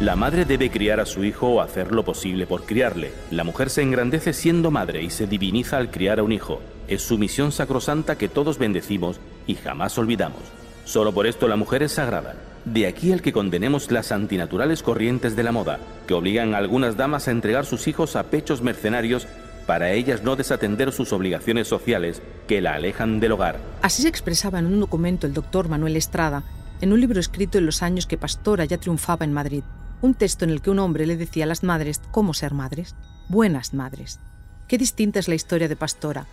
La 0.00 0.16
madre 0.16 0.46
debe 0.46 0.70
criar 0.70 0.98
a 0.98 1.06
su 1.06 1.24
hijo 1.24 1.48
o 1.48 1.60
hacer 1.60 1.92
lo 1.92 2.06
posible 2.06 2.46
por 2.46 2.64
criarle. 2.64 3.12
La 3.30 3.44
mujer 3.44 3.68
se 3.68 3.82
engrandece 3.82 4.32
siendo 4.32 4.70
madre 4.70 5.02
y 5.02 5.10
se 5.10 5.26
diviniza 5.26 5.76
al 5.76 5.90
criar 5.90 6.20
a 6.20 6.22
un 6.22 6.32
hijo. 6.32 6.62
Es 6.88 7.02
su 7.02 7.18
misión 7.18 7.52
sacrosanta 7.52 8.16
que 8.16 8.28
todos 8.28 8.58
bendecimos 8.58 9.18
y 9.46 9.56
jamás 9.56 9.98
olvidamos. 9.98 10.42
Solo 10.84 11.12
por 11.12 11.26
esto 11.26 11.48
la 11.48 11.56
mujer 11.56 11.82
es 11.82 11.92
sagrada. 11.92 12.36
De 12.64 12.86
aquí 12.86 13.12
el 13.12 13.22
que 13.22 13.32
condenemos 13.32 13.90
las 13.90 14.12
antinaturales 14.12 14.82
corrientes 14.82 15.34
de 15.36 15.42
la 15.42 15.52
moda, 15.52 15.80
que 16.06 16.14
obligan 16.14 16.54
a 16.54 16.58
algunas 16.58 16.96
damas 16.96 17.26
a 17.26 17.32
entregar 17.32 17.66
sus 17.66 17.88
hijos 17.88 18.16
a 18.16 18.24
pechos 18.24 18.62
mercenarios 18.62 19.26
para 19.66 19.90
ellas 19.90 20.22
no 20.22 20.36
desatender 20.36 20.92
sus 20.92 21.12
obligaciones 21.12 21.66
sociales 21.66 22.22
que 22.46 22.60
la 22.60 22.74
alejan 22.74 23.18
del 23.18 23.32
hogar. 23.32 23.58
Así 23.82 24.02
se 24.02 24.08
expresaba 24.08 24.60
en 24.60 24.66
un 24.66 24.80
documento 24.80 25.26
el 25.26 25.34
doctor 25.34 25.68
Manuel 25.68 25.96
Estrada, 25.96 26.44
en 26.80 26.92
un 26.92 27.00
libro 27.00 27.18
escrito 27.18 27.58
en 27.58 27.66
los 27.66 27.82
años 27.82 28.06
que 28.06 28.18
Pastora 28.18 28.64
ya 28.64 28.78
triunfaba 28.78 29.24
en 29.24 29.32
Madrid, 29.32 29.64
un 30.02 30.14
texto 30.14 30.44
en 30.44 30.50
el 30.50 30.62
que 30.62 30.70
un 30.70 30.78
hombre 30.78 31.06
le 31.06 31.16
decía 31.16 31.44
a 31.44 31.48
las 31.48 31.64
madres 31.64 32.00
cómo 32.12 32.32
ser 32.32 32.54
madres, 32.54 32.94
buenas 33.28 33.74
madres. 33.74 34.20
Qué 34.68 34.78
distinta 34.78 35.18
es 35.18 35.26
la 35.26 35.34
historia 35.34 35.68
de 35.68 35.76
Pastora, 35.76 36.26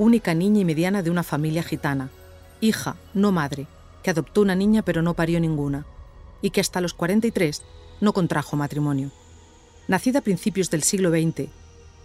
única 0.00 0.32
niña 0.32 0.60
y 0.60 0.64
mediana 0.64 1.02
de 1.02 1.10
una 1.10 1.22
familia 1.22 1.62
gitana, 1.62 2.08
hija, 2.62 2.96
no 3.12 3.32
madre, 3.32 3.66
que 4.02 4.08
adoptó 4.08 4.40
una 4.40 4.54
niña 4.54 4.80
pero 4.80 5.02
no 5.02 5.12
parió 5.12 5.38
ninguna, 5.40 5.84
y 6.40 6.50
que 6.50 6.62
hasta 6.62 6.80
los 6.80 6.94
43 6.94 7.62
no 8.00 8.14
contrajo 8.14 8.56
matrimonio. 8.56 9.10
Nacida 9.88 10.20
a 10.20 10.22
principios 10.22 10.70
del 10.70 10.84
siglo 10.84 11.10
XX, 11.10 11.50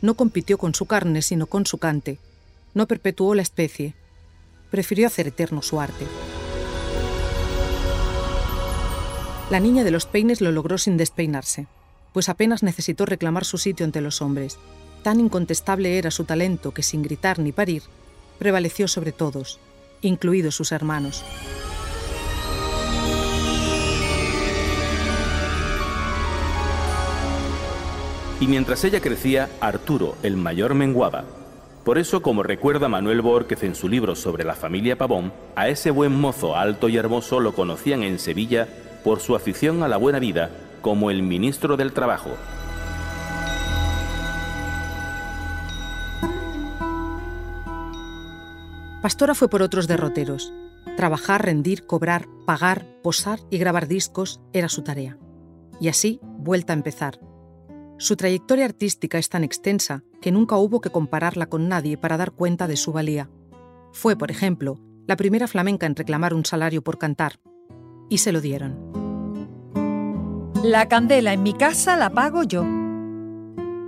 no 0.02 0.16
compitió 0.16 0.58
con 0.58 0.75
su 0.75 0.88
carne 0.88 1.22
sino 1.22 1.48
con 1.48 1.66
su 1.66 1.78
cante, 1.78 2.20
no 2.74 2.86
perpetuó 2.86 3.34
la 3.34 3.44
especie, 3.44 3.96
prefirió 4.72 5.08
hacer 5.08 5.28
eterno 5.28 5.62
su 5.62 5.80
arte. 5.80 6.06
La 9.50 9.62
niña 9.62 9.86
de 9.86 9.92
los 9.92 10.06
peines 10.06 10.42
lo 10.42 10.52
logró 10.52 10.78
sin 10.78 10.98
despeinarse, 10.98 11.68
pues 12.12 12.28
apenas 12.28 12.62
necesitó 12.62 13.06
reclamar 13.06 13.46
su 13.46 13.58
sitio 13.58 13.86
ante 13.86 14.02
los 14.02 14.22
hombres. 14.22 14.58
Tan 15.05 15.19
incontestable 15.19 16.00
era 16.00 16.09
su 16.09 16.24
talento 16.24 16.71
que 16.71 16.81
sin 16.81 17.03
gritar 17.03 17.38
ni 17.38 17.51
parir, 17.51 17.83
prevaleció 18.39 18.88
sobre 18.88 19.12
todos, 19.12 19.59
incluidos 20.01 20.55
sus 20.55 20.71
hermanos. 20.71 21.24
Y 28.39 28.47
mientras 28.47 28.83
ella 28.83 29.00
crecía, 29.00 29.47
Arturo, 29.59 30.15
el 30.24 30.38
mayor, 30.38 30.74
menguaba. 30.74 31.25
Por 31.83 32.00
eso, 32.00 32.24
como 32.24 32.41
recuerda 32.41 32.89
Manuel 32.89 33.21
Borquez 33.21 33.62
en 33.62 33.75
su 33.75 33.88
libro 33.88 34.15
sobre 34.15 34.43
la 34.43 34.55
familia 34.55 34.97
Pavón, 34.97 35.31
a 35.55 35.69
ese 35.69 35.91
buen 35.91 36.19
mozo 36.19 36.57
alto 36.57 36.89
y 36.89 36.97
hermoso 36.97 37.39
lo 37.39 37.53
conocían 37.53 38.01
en 38.01 38.17
Sevilla 38.17 38.67
por 39.03 39.19
su 39.19 39.35
afición 39.35 39.83
a 39.83 39.88
la 39.88 39.97
buena 39.97 40.17
vida 40.17 40.50
como 40.81 41.12
el 41.12 41.21
ministro 41.21 41.77
del 41.77 41.93
Trabajo. 41.93 42.31
Pastora 49.05 49.35
fue 49.35 49.50
por 49.50 49.62
otros 49.62 49.88
derroteros. 49.88 50.51
Trabajar, 50.97 51.45
rendir, 51.45 51.85
cobrar, 51.85 52.27
pagar, 52.47 52.88
posar 53.03 53.39
y 53.51 53.59
grabar 53.59 53.88
discos 53.88 54.41
era 54.51 54.67
su 54.67 54.81
tarea. 54.81 55.19
Y 55.79 55.89
así, 55.89 56.19
vuelta 56.39 56.74
a 56.74 56.75
empezar. 56.75 57.19
Su 58.00 58.15
trayectoria 58.15 58.65
artística 58.65 59.19
es 59.19 59.29
tan 59.29 59.43
extensa 59.43 60.01
que 60.21 60.31
nunca 60.31 60.57
hubo 60.57 60.81
que 60.81 60.89
compararla 60.89 61.45
con 61.45 61.69
nadie 61.69 62.00
para 62.00 62.17
dar 62.17 62.31
cuenta 62.31 62.65
de 62.65 62.77
su 62.77 62.93
valía. 62.93 63.29
Fue, 63.91 64.15
por 64.15 64.31
ejemplo, 64.31 64.79
la 65.05 65.17
primera 65.17 65.47
flamenca 65.47 65.85
en 65.85 65.95
reclamar 65.95 66.33
un 66.33 66.43
salario 66.43 66.83
por 66.83 66.97
cantar. 66.97 67.39
Y 68.09 68.17
se 68.17 68.31
lo 68.31 68.41
dieron. 68.41 68.75
La 70.63 70.89
candela 70.89 71.31
en 71.31 71.43
mi 71.43 71.53
casa 71.53 71.95
la 71.95 72.09
pago 72.09 72.41
yo. 72.41 72.85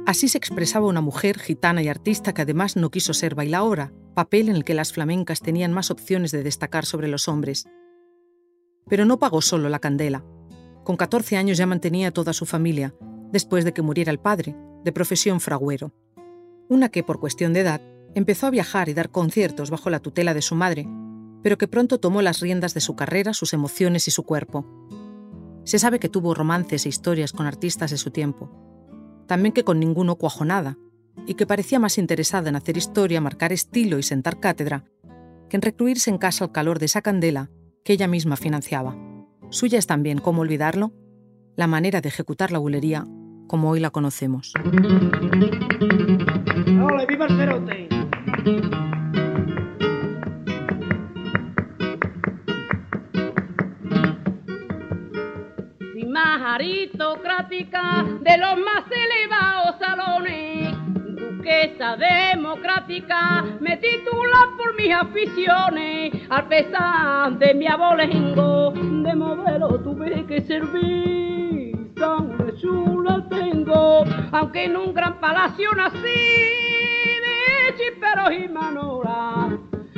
Así 0.08 0.30
se 0.30 0.38
expresaba 0.38 0.88
una 0.88 1.02
mujer 1.02 1.38
gitana 1.38 1.84
y 1.84 1.90
artista 1.90 2.34
que 2.34 2.44
además 2.44 2.78
no 2.78 2.92
quiso 2.92 3.14
ser 3.14 3.36
bailaora, 3.36 3.92
papel 4.16 4.48
en 4.48 4.56
el 4.56 4.64
que 4.64 4.74
las 4.74 4.94
flamencas 4.94 5.42
tenían 5.42 5.74
más 5.74 5.92
opciones 5.92 6.32
de 6.32 6.44
destacar 6.44 6.86
sobre 6.86 7.10
los 7.10 7.28
hombres. 7.28 7.68
Pero 8.88 9.04
no 9.04 9.20
pagó 9.20 9.42
solo 9.42 9.68
la 9.68 9.80
candela. 9.80 10.24
Con 10.86 10.96
14 10.96 11.36
años 11.36 11.58
ya 11.58 11.66
mantenía 11.66 12.14
toda 12.14 12.32
su 12.32 12.46
familia, 12.46 12.96
después 13.34 13.66
de 13.66 13.74
que 13.74 13.82
muriera 13.82 14.10
el 14.10 14.18
padre, 14.18 14.56
de 14.86 14.94
profesión 14.94 15.42
fragüero. 15.42 15.92
Una 16.70 16.88
que, 16.88 17.04
por 17.04 17.20
cuestión 17.20 17.52
de 17.52 17.60
edad, 17.60 17.82
empezó 18.16 18.48
a 18.48 18.52
viajar 18.52 18.88
y 18.88 18.94
dar 18.94 19.10
conciertos 19.10 19.72
bajo 19.72 19.90
la 19.90 20.00
tutela 20.00 20.34
de 20.34 20.42
su 20.42 20.56
madre, 20.56 20.88
pero 21.44 21.58
que 21.58 21.68
pronto 21.68 22.00
tomó 22.00 22.22
las 22.22 22.40
riendas 22.40 22.74
de 22.74 22.80
su 22.80 22.96
carrera, 22.96 23.34
sus 23.34 23.52
emociones 23.52 24.08
y 24.08 24.12
su 24.12 24.24
cuerpo. 24.24 24.66
Se 25.66 25.80
sabe 25.80 26.00
que 26.00 26.08
tuvo 26.08 26.34
romances 26.34 26.86
e 26.86 26.90
historias 26.90 27.34
con 27.34 27.46
artistas 27.46 27.92
de 27.92 27.98
su 27.98 28.12
tiempo. 28.12 28.77
También 29.28 29.54
que 29.54 29.64
con 29.64 29.80
ninguno 29.80 30.16
cuajó 30.16 30.46
nada, 30.46 30.78
y 31.26 31.34
que 31.36 31.46
parecía 31.46 31.80
más 31.80 31.98
interesada 31.98 32.50
en 32.50 32.56
hacer 32.56 32.78
historia, 32.78 33.22
marcar 33.22 33.52
estilo 33.52 34.00
y 34.00 34.04
sentar 34.04 34.40
cátedra 34.40 34.86
que 35.50 35.58
en 35.58 35.62
recluirse 35.62 36.10
en 36.10 36.18
casa 36.18 36.46
al 36.46 36.52
calor 36.52 36.80
de 36.80 36.86
esa 36.86 37.02
candela 37.02 37.50
que 37.84 37.94
ella 37.94 38.08
misma 38.08 38.36
financiaba. 38.36 38.96
Suya 39.50 39.80
es 39.80 39.88
también, 39.88 40.20
¿cómo 40.20 40.42
olvidarlo? 40.42 40.92
La 41.56 41.68
manera 41.68 42.02
de 42.02 42.10
ejecutar 42.10 42.52
la 42.52 42.60
bulería 42.60 43.06
como 43.48 43.70
hoy 43.70 43.80
la 43.80 43.92
conocemos. 43.92 44.54
más 47.18 47.32
aristocrática 56.58 58.04
de 58.20 58.38
los 58.40 58.58
más 58.58 58.84
elevados 58.92 59.76
salones. 59.80 60.76
Duquesa 61.16 61.96
democrática 61.98 63.46
me 63.60 63.78
titula 63.78 64.50
por 64.58 64.76
mis 64.76 64.92
aficiones. 64.92 66.14
Al 66.30 66.48
pesar 66.48 67.38
de 67.38 67.54
mi 67.54 67.68
abolengo, 67.68 68.72
de 68.72 69.16
modelo 69.16 69.80
tuve 69.82 70.26
que 70.26 70.42
servir. 70.42 71.94
Sangre 71.96 72.56
chula 72.60 73.24
tengo, 73.30 74.04
aunque 74.32 74.66
en 74.66 74.78
un 74.78 74.94
gran 74.96 75.20
palacio 75.20 75.72
nací 75.76 76.00
de 77.26 77.76
chiperos 77.78 78.32
y 78.32 78.48
manoras. 78.48 79.54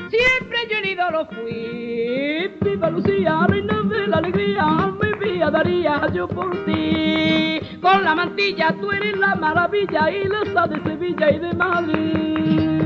Siempre 0.09 0.57
yo 0.69 0.89
ídolo 0.91 1.25
fui. 1.25 2.48
Viva 2.61 2.89
Lucía, 2.89 3.45
reina 3.47 3.81
de 3.83 4.07
la 4.07 4.17
alegría, 4.17 4.93
mi 5.01 5.13
vida 5.19 5.49
daría 5.49 6.07
yo 6.13 6.27
por 6.27 6.51
ti. 6.65 7.59
Con 7.81 8.03
la 8.03 8.15
mantilla 8.15 8.75
tú 8.79 8.91
eres 8.91 9.17
la 9.17 9.35
maravilla 9.35 10.11
y 10.11 10.27
la 10.27 10.67
de 10.67 10.83
Sevilla 10.83 11.31
y 11.31 11.39
de 11.39 11.53
Madrid. 11.53 12.79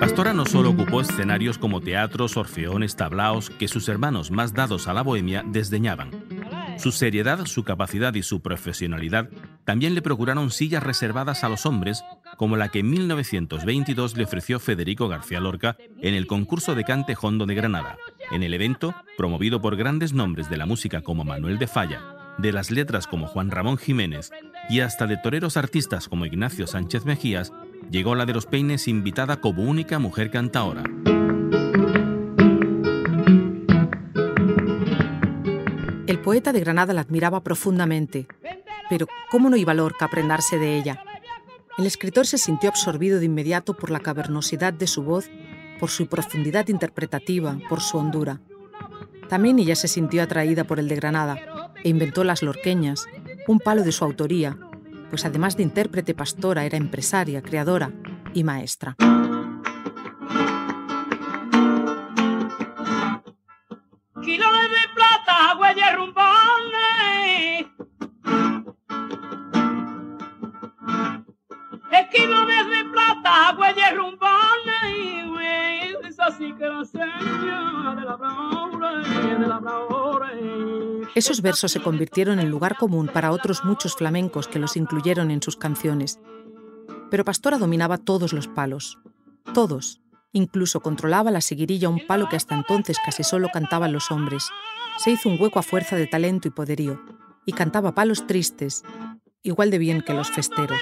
Pastora 0.00 0.32
no 0.32 0.46
solo 0.46 0.70
ocupó 0.70 1.02
escenarios 1.02 1.58
como 1.58 1.80
teatros, 1.80 2.36
orfeones, 2.36 2.96
tablaos 2.96 3.50
que 3.50 3.68
sus 3.68 3.88
hermanos 3.88 4.30
más 4.30 4.54
dados 4.54 4.88
a 4.88 4.94
la 4.94 5.02
bohemia 5.02 5.44
desdeñaban. 5.46 6.10
Su 6.78 6.92
seriedad, 6.92 7.44
su 7.44 7.62
capacidad 7.62 8.14
y 8.14 8.22
su 8.22 8.40
profesionalidad 8.40 9.28
también 9.70 9.94
le 9.94 10.02
procuraron 10.02 10.50
sillas 10.50 10.82
reservadas 10.82 11.44
a 11.44 11.48
los 11.48 11.64
hombres, 11.64 12.02
como 12.36 12.56
la 12.56 12.70
que 12.70 12.80
en 12.80 12.90
1922 12.90 14.16
le 14.16 14.24
ofreció 14.24 14.58
Federico 14.58 15.06
García 15.06 15.38
Lorca 15.38 15.76
en 16.02 16.14
el 16.14 16.26
concurso 16.26 16.74
de 16.74 16.82
cante 16.82 17.16
Hondo 17.22 17.46
de 17.46 17.54
Granada. 17.54 17.96
En 18.32 18.42
el 18.42 18.52
evento, 18.52 18.96
promovido 19.16 19.60
por 19.60 19.76
grandes 19.76 20.12
nombres 20.12 20.50
de 20.50 20.56
la 20.56 20.66
música 20.66 21.02
como 21.02 21.22
Manuel 21.22 21.60
de 21.60 21.68
Falla, 21.68 22.00
de 22.38 22.52
las 22.52 22.72
letras 22.72 23.06
como 23.06 23.28
Juan 23.28 23.52
Ramón 23.52 23.78
Jiménez 23.78 24.32
y 24.68 24.80
hasta 24.80 25.06
de 25.06 25.18
toreros 25.18 25.56
artistas 25.56 26.08
como 26.08 26.26
Ignacio 26.26 26.66
Sánchez 26.66 27.04
Mejías, 27.04 27.52
llegó 27.92 28.16
la 28.16 28.26
de 28.26 28.32
los 28.32 28.46
Peines 28.46 28.88
invitada 28.88 29.40
como 29.40 29.62
única 29.62 30.00
mujer 30.00 30.32
cantaora. 30.32 30.82
El 36.08 36.18
poeta 36.18 36.52
de 36.52 36.58
Granada 36.58 36.92
la 36.92 37.02
admiraba 37.02 37.44
profundamente, 37.44 38.26
pero 38.90 39.06
¿cómo 39.30 39.48
no 39.48 39.56
iba 39.56 39.72
Lorca 39.72 40.06
a 40.06 40.10
prendarse 40.10 40.58
de 40.58 40.76
ella? 40.76 41.02
El 41.78 41.86
escritor 41.86 42.26
se 42.26 42.36
sintió 42.36 42.68
absorbido 42.68 43.20
de 43.20 43.26
inmediato 43.26 43.72
por 43.72 43.90
la 43.90 44.00
cavernosidad 44.00 44.74
de 44.74 44.88
su 44.88 45.04
voz, 45.04 45.30
por 45.78 45.88
su 45.88 46.08
profundidad 46.08 46.68
interpretativa, 46.68 47.56
por 47.68 47.80
su 47.80 47.96
hondura. 47.96 48.40
También 49.28 49.60
ella 49.60 49.76
se 49.76 49.88
sintió 49.88 50.22
atraída 50.22 50.64
por 50.64 50.80
el 50.80 50.88
de 50.88 50.96
Granada 50.96 51.38
e 51.82 51.88
inventó 51.88 52.24
las 52.24 52.42
lorqueñas, 52.42 53.06
un 53.46 53.60
palo 53.60 53.84
de 53.84 53.92
su 53.92 54.04
autoría, 54.04 54.58
pues 55.08 55.24
además 55.24 55.56
de 55.56 55.62
intérprete 55.62 56.12
pastora 56.12 56.64
era 56.64 56.76
empresaria, 56.76 57.40
creadora 57.40 57.92
y 58.34 58.44
maestra. 58.44 58.96
Esos 81.14 81.42
versos 81.42 81.72
se 81.72 81.82
convirtieron 81.82 82.40
en 82.40 82.50
lugar 82.50 82.76
común 82.76 83.08
para 83.12 83.32
otros 83.32 83.64
muchos 83.64 83.94
flamencos 83.94 84.48
que 84.48 84.58
los 84.58 84.76
incluyeron 84.76 85.30
en 85.30 85.42
sus 85.42 85.56
canciones. 85.56 86.20
Pero 87.10 87.24
Pastora 87.24 87.58
dominaba 87.58 87.98
todos 87.98 88.32
los 88.32 88.48
palos, 88.48 88.98
todos. 89.52 90.00
Incluso 90.32 90.80
controlaba 90.80 91.30
la 91.30 91.40
seguirilla, 91.40 91.88
un 91.88 92.06
palo 92.06 92.28
que 92.28 92.36
hasta 92.36 92.54
entonces 92.54 92.98
casi 93.04 93.24
solo 93.24 93.48
cantaban 93.52 93.92
los 93.92 94.10
hombres. 94.12 94.48
Se 94.96 95.10
hizo 95.10 95.28
un 95.28 95.40
hueco 95.40 95.58
a 95.58 95.62
fuerza 95.62 95.96
de 95.96 96.06
talento 96.06 96.46
y 96.46 96.52
poderío, 96.52 97.02
y 97.44 97.52
cantaba 97.52 97.94
palos 97.94 98.26
tristes, 98.28 98.84
igual 99.42 99.70
de 99.70 99.78
bien 99.78 100.02
que 100.02 100.14
los 100.14 100.30
festeros. 100.30 100.78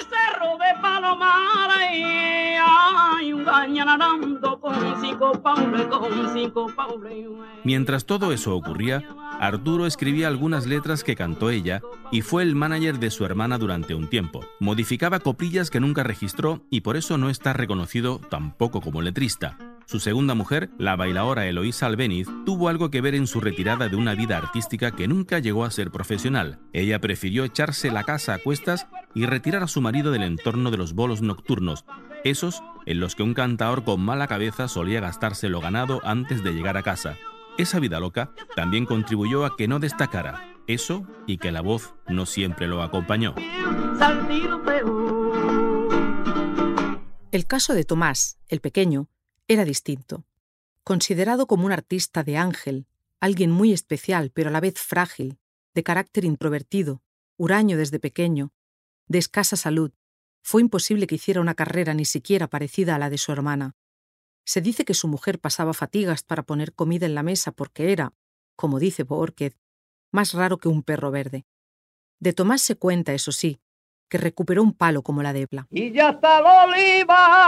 Mientras 7.64 8.04
todo 8.04 8.32
eso 8.32 8.54
ocurría, 8.54 9.04
Arturo 9.40 9.86
escribía 9.86 10.28
algunas 10.28 10.66
letras 10.66 11.04
que 11.04 11.16
cantó 11.16 11.50
ella 11.50 11.80
y 12.10 12.22
fue 12.22 12.42
el 12.42 12.54
manager 12.54 12.98
de 12.98 13.10
su 13.10 13.24
hermana 13.24 13.58
durante 13.58 13.94
un 13.94 14.08
tiempo. 14.08 14.44
Modificaba 14.60 15.20
coprillas 15.20 15.70
que 15.70 15.80
nunca 15.80 16.02
registró 16.02 16.64
y 16.70 16.80
por 16.80 16.96
eso 16.96 17.18
no 17.18 17.30
está 17.30 17.52
reconocido 17.52 18.18
tampoco 18.18 18.80
como 18.80 19.02
letrista. 19.02 19.56
Su 19.86 20.00
segunda 20.00 20.34
mujer, 20.34 20.68
la 20.76 20.96
bailaora 20.96 21.46
Eloísa 21.46 21.86
Albeniz, 21.86 22.28
tuvo 22.44 22.68
algo 22.68 22.90
que 22.90 23.00
ver 23.00 23.14
en 23.14 23.26
su 23.26 23.40
retirada 23.40 23.88
de 23.88 23.96
una 23.96 24.14
vida 24.14 24.36
artística 24.36 24.90
que 24.90 25.08
nunca 25.08 25.38
llegó 25.38 25.64
a 25.64 25.70
ser 25.70 25.90
profesional. 25.90 26.58
Ella 26.74 27.00
prefirió 27.00 27.44
echarse 27.44 27.90
la 27.90 28.04
casa 28.04 28.34
a 28.34 28.38
cuestas 28.38 28.86
y 29.14 29.24
retirar 29.24 29.62
a 29.62 29.68
su 29.68 29.80
marido 29.80 30.12
del 30.12 30.24
entorno 30.24 30.70
de 30.70 30.76
los 30.76 30.92
bolos 30.92 31.22
nocturnos, 31.22 31.86
esos 32.22 32.62
en 32.88 33.00
los 33.00 33.14
que 33.14 33.22
un 33.22 33.34
cantaor 33.34 33.84
con 33.84 34.00
mala 34.00 34.26
cabeza 34.26 34.66
solía 34.66 35.00
gastarse 35.00 35.50
lo 35.50 35.60
ganado 35.60 36.00
antes 36.04 36.42
de 36.42 36.52
llegar 36.52 36.78
a 36.78 36.82
casa. 36.82 37.18
Esa 37.58 37.80
vida 37.80 38.00
loca 38.00 38.32
también 38.56 38.86
contribuyó 38.86 39.44
a 39.44 39.58
que 39.58 39.68
no 39.68 39.78
destacara, 39.78 40.56
eso 40.66 41.06
y 41.26 41.36
que 41.36 41.52
la 41.52 41.60
voz 41.60 41.92
no 42.08 42.24
siempre 42.24 42.66
lo 42.66 42.82
acompañó. 42.82 43.34
El 47.30 47.46
caso 47.46 47.74
de 47.74 47.84
Tomás, 47.84 48.38
el 48.48 48.60
pequeño, 48.60 49.10
era 49.48 49.66
distinto. 49.66 50.24
Considerado 50.82 51.46
como 51.46 51.66
un 51.66 51.72
artista 51.72 52.22
de 52.22 52.38
ángel, 52.38 52.86
alguien 53.20 53.50
muy 53.50 53.74
especial 53.74 54.30
pero 54.32 54.48
a 54.48 54.52
la 54.52 54.60
vez 54.60 54.80
frágil, 54.80 55.38
de 55.74 55.82
carácter 55.82 56.24
introvertido, 56.24 57.02
huraño 57.36 57.76
desde 57.76 58.00
pequeño, 58.00 58.54
de 59.08 59.18
escasa 59.18 59.56
salud, 59.56 59.92
fue 60.48 60.62
imposible 60.62 61.06
que 61.06 61.16
hiciera 61.16 61.42
una 61.42 61.52
carrera 61.52 61.92
ni 61.92 62.06
siquiera 62.06 62.46
parecida 62.46 62.94
a 62.94 62.98
la 62.98 63.10
de 63.10 63.18
su 63.18 63.32
hermana. 63.32 63.76
Se 64.46 64.62
dice 64.62 64.86
que 64.86 64.94
su 64.94 65.06
mujer 65.06 65.38
pasaba 65.40 65.74
fatigas 65.74 66.22
para 66.22 66.42
poner 66.42 66.72
comida 66.72 67.04
en 67.04 67.14
la 67.14 67.22
mesa 67.22 67.52
porque 67.52 67.92
era, 67.92 68.14
como 68.56 68.78
dice 68.78 69.02
Borquez, 69.02 69.58
más 70.10 70.32
raro 70.32 70.56
que 70.56 70.68
un 70.68 70.82
perro 70.82 71.10
verde. 71.10 71.44
De 72.18 72.32
Tomás 72.32 72.62
se 72.62 72.76
cuenta, 72.76 73.12
eso 73.12 73.30
sí, 73.30 73.60
que 74.08 74.16
recuperó 74.16 74.62
un 74.62 74.72
palo 74.72 75.02
como 75.02 75.22
la 75.22 75.34
debla. 75.34 75.66
Y 75.70 75.92
ya 75.92 76.08
está 76.08 76.38
el 76.38 76.46
olivarito 76.46 77.42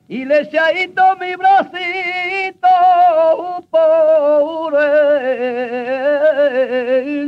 Y 0.07 0.25
le 0.25 0.41
echadito 0.41 1.15
mi 1.19 1.35
bracito 1.35 2.67
por 3.71 4.75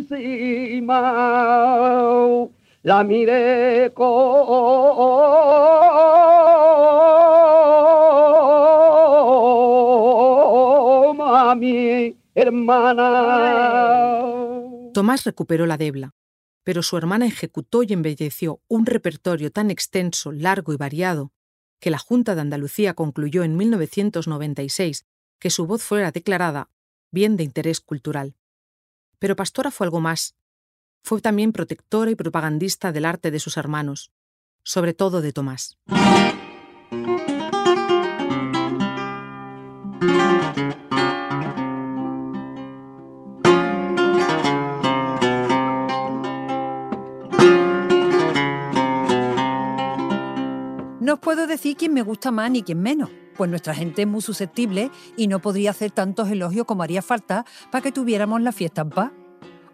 encima. 0.06 1.02
La 2.84 3.04
miré 3.04 3.92
como 3.94 5.38
mi 11.56 12.16
hermana. 12.36 13.08
Tomás 14.98 15.26
recuperó 15.26 15.68
la 15.68 15.78
debla, 15.78 16.16
pero 16.64 16.82
su 16.82 16.98
hermana 16.98 17.28
ejecutó 17.28 17.84
y 17.84 17.94
embelleció 17.94 18.64
un 18.68 18.88
repertorio 18.88 19.52
tan 19.52 19.70
extenso, 19.70 20.32
largo 20.32 20.74
y 20.74 20.76
variado 20.76 21.32
que 21.80 21.92
la 21.92 22.00
Junta 22.00 22.34
de 22.34 22.42
Andalucía 22.42 22.96
concluyó 22.96 23.44
en 23.44 23.56
1996 23.58 25.06
que 25.38 25.52
su 25.52 25.68
voz 25.68 25.84
fuera 25.84 26.12
declarada 26.12 26.72
bien 27.12 27.38
de 27.38 27.44
interés 27.44 27.80
cultural. 27.80 28.38
Pero 29.20 29.36
Pastora 29.36 29.70
fue 29.70 29.86
algo 29.86 30.00
más 30.00 30.36
fue 31.04 31.22
también 31.22 31.52
protectora 31.52 32.10
y 32.10 32.16
propagandista 32.16 32.92
del 32.92 33.06
arte 33.06 33.30
de 33.30 33.38
sus 33.38 33.56
hermanos. 33.56 34.12
sobre 34.64 34.96
todo 34.96 35.22
de 35.22 35.32
Tomás. 35.32 35.78
Os 51.18 51.22
puedo 51.22 51.48
decir 51.48 51.76
quién 51.76 51.96
me 51.96 52.04
gusta 52.04 52.30
más 52.30 52.52
ni 52.52 52.62
quién 52.62 52.80
menos, 52.80 53.10
pues 53.36 53.50
nuestra 53.50 53.74
gente 53.74 54.04
es 54.04 54.08
muy 54.08 54.22
susceptible 54.22 54.92
y 55.16 55.28
no 55.28 55.40
podría 55.40 55.72
hacer 55.72 55.90
tantos 55.90 56.30
elogios 56.30 56.68
como 56.68 56.84
haría 56.84 57.02
falta 57.02 57.44
para 57.72 57.82
que 57.82 57.92
tuviéramos 57.92 58.40
la 58.40 58.52
fiesta 58.52 58.82
en 58.82 58.92
paz. 58.92 59.12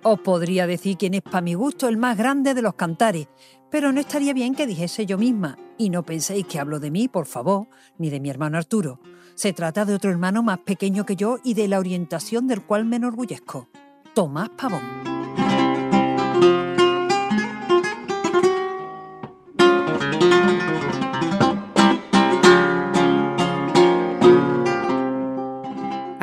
Os 0.03 0.21
podría 0.21 0.67
decir 0.67 0.95
quién 0.97 1.15
es 1.15 1.21
para 1.21 1.41
mi 1.41 1.53
gusto 1.53 1.89
el 1.89 1.97
más 1.97 2.17
grande 2.17 2.53
de 2.53 2.61
los 2.61 2.75
cantares, 2.75 3.27
pero 3.69 3.91
no 3.91 3.99
estaría 3.99 4.31
bien 4.31 4.55
que 4.55 4.65
dijese 4.65 5.05
yo 5.05 5.17
misma, 5.17 5.57
y 5.77 5.89
no 5.89 6.03
penséis 6.03 6.45
que 6.45 6.59
hablo 6.59 6.79
de 6.79 6.91
mí, 6.91 7.09
por 7.09 7.25
favor, 7.25 7.67
ni 7.97 8.09
de 8.09 8.21
mi 8.21 8.29
hermano 8.29 8.57
Arturo. 8.57 9.01
Se 9.35 9.51
trata 9.51 9.83
de 9.83 9.95
otro 9.95 10.11
hermano 10.11 10.43
más 10.43 10.59
pequeño 10.59 11.05
que 11.05 11.17
yo 11.17 11.39
y 11.43 11.55
de 11.55 11.67
la 11.67 11.79
orientación 11.79 12.47
del 12.47 12.61
cual 12.63 12.85
me 12.85 12.95
enorgullezco. 12.95 13.67
Tomás 14.13 14.47
Pavón. 14.51 15.12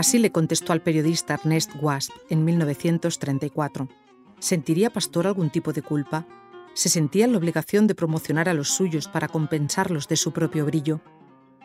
Así 0.01 0.19
le 0.19 0.33
contestó 0.33 0.73
al 0.73 0.81
periodista 0.81 1.35
Ernest 1.35 1.73
Wasp 1.79 2.11
en 2.31 2.43
1934. 2.43 3.87
¿Sentiría 4.39 4.89
Pastor 4.89 5.27
algún 5.27 5.51
tipo 5.51 5.75
de 5.75 5.83
culpa? 5.83 6.27
¿Se 6.73 6.89
sentía 6.89 7.27
en 7.27 7.33
la 7.33 7.37
obligación 7.37 7.87
de 7.87 7.95
promocionar 7.95 8.49
a 8.49 8.55
los 8.55 8.71
suyos 8.71 9.09
para 9.09 9.29
compensarlos 9.29 10.09
de 10.09 10.17
su 10.17 10.33
propio 10.33 10.65
brillo? 10.65 11.03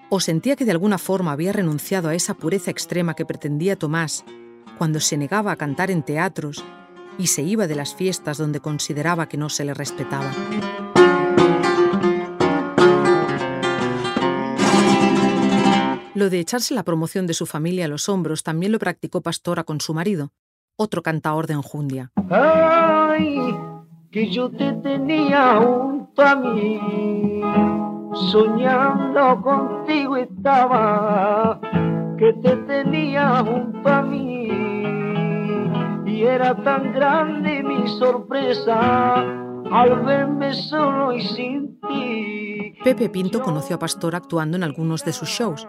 ¿O 0.10 0.20
sentía 0.20 0.58
que 0.58 0.66
de 0.66 0.72
alguna 0.72 0.98
forma 0.98 1.32
había 1.32 1.54
renunciado 1.54 2.10
a 2.10 2.14
esa 2.14 2.34
pureza 2.34 2.72
extrema 2.72 3.14
que 3.14 3.26
pretendía 3.26 3.78
Tomás 3.78 4.26
cuando 4.78 5.00
se 5.00 5.16
negaba 5.16 5.54
a 5.54 5.56
cantar 5.56 5.90
en 5.90 6.04
teatros 6.04 6.62
y 7.18 7.28
se 7.28 7.42
iba 7.42 7.68
de 7.68 7.76
las 7.76 7.96
fiestas 7.96 8.38
donde 8.38 8.60
consideraba 8.60 9.30
que 9.30 9.38
no 9.38 9.48
se 9.48 9.64
le 9.64 9.74
respetaba? 9.74 10.30
Lo 16.16 16.30
de 16.30 16.40
echarse 16.40 16.74
la 16.74 16.84
promoción 16.84 17.28
de 17.28 17.34
su 17.34 17.46
familia 17.46 17.86
a 17.86 17.88
los 17.90 18.08
hombros 18.08 18.42
también 18.42 18.72
lo 18.72 18.80
practicó 18.80 19.20
Pastora 19.20 19.66
con 19.66 19.82
su 19.82 19.94
marido, 19.94 20.32
otro 20.78 21.04
cantaor 21.04 21.46
de 21.46 21.56
enjundia. 21.56 22.14
Ay, 22.30 23.38
que 24.12 24.32
yo 24.32 24.50
te 24.50 24.72
tenía 24.76 25.58
junto 25.58 26.22
a 26.22 26.36
mí, 26.38 27.42
soñando 28.32 29.42
contigo 29.42 30.16
estaba, 30.16 31.60
que 32.18 32.32
te 32.42 32.56
tenía 32.66 33.44
junto 33.44 33.90
a 33.90 34.02
mí, 34.02 34.48
y 36.06 36.24
era 36.24 36.56
tan 36.64 36.94
grande 36.94 37.62
mi 37.62 37.90
sorpresa 38.00 39.16
al 39.70 40.06
verme 40.06 40.54
solo 40.54 41.12
y 41.12 41.22
sin 41.28 41.78
ti. 41.82 42.74
Pepe 42.86 43.10
Pinto 43.10 43.42
conoció 43.42 43.76
a 43.76 43.80
Pastora 43.80 44.20
actuando 44.20 44.56
en 44.56 44.64
algunos 44.64 45.04
de 45.04 45.12
sus 45.12 45.28
shows, 45.28 45.68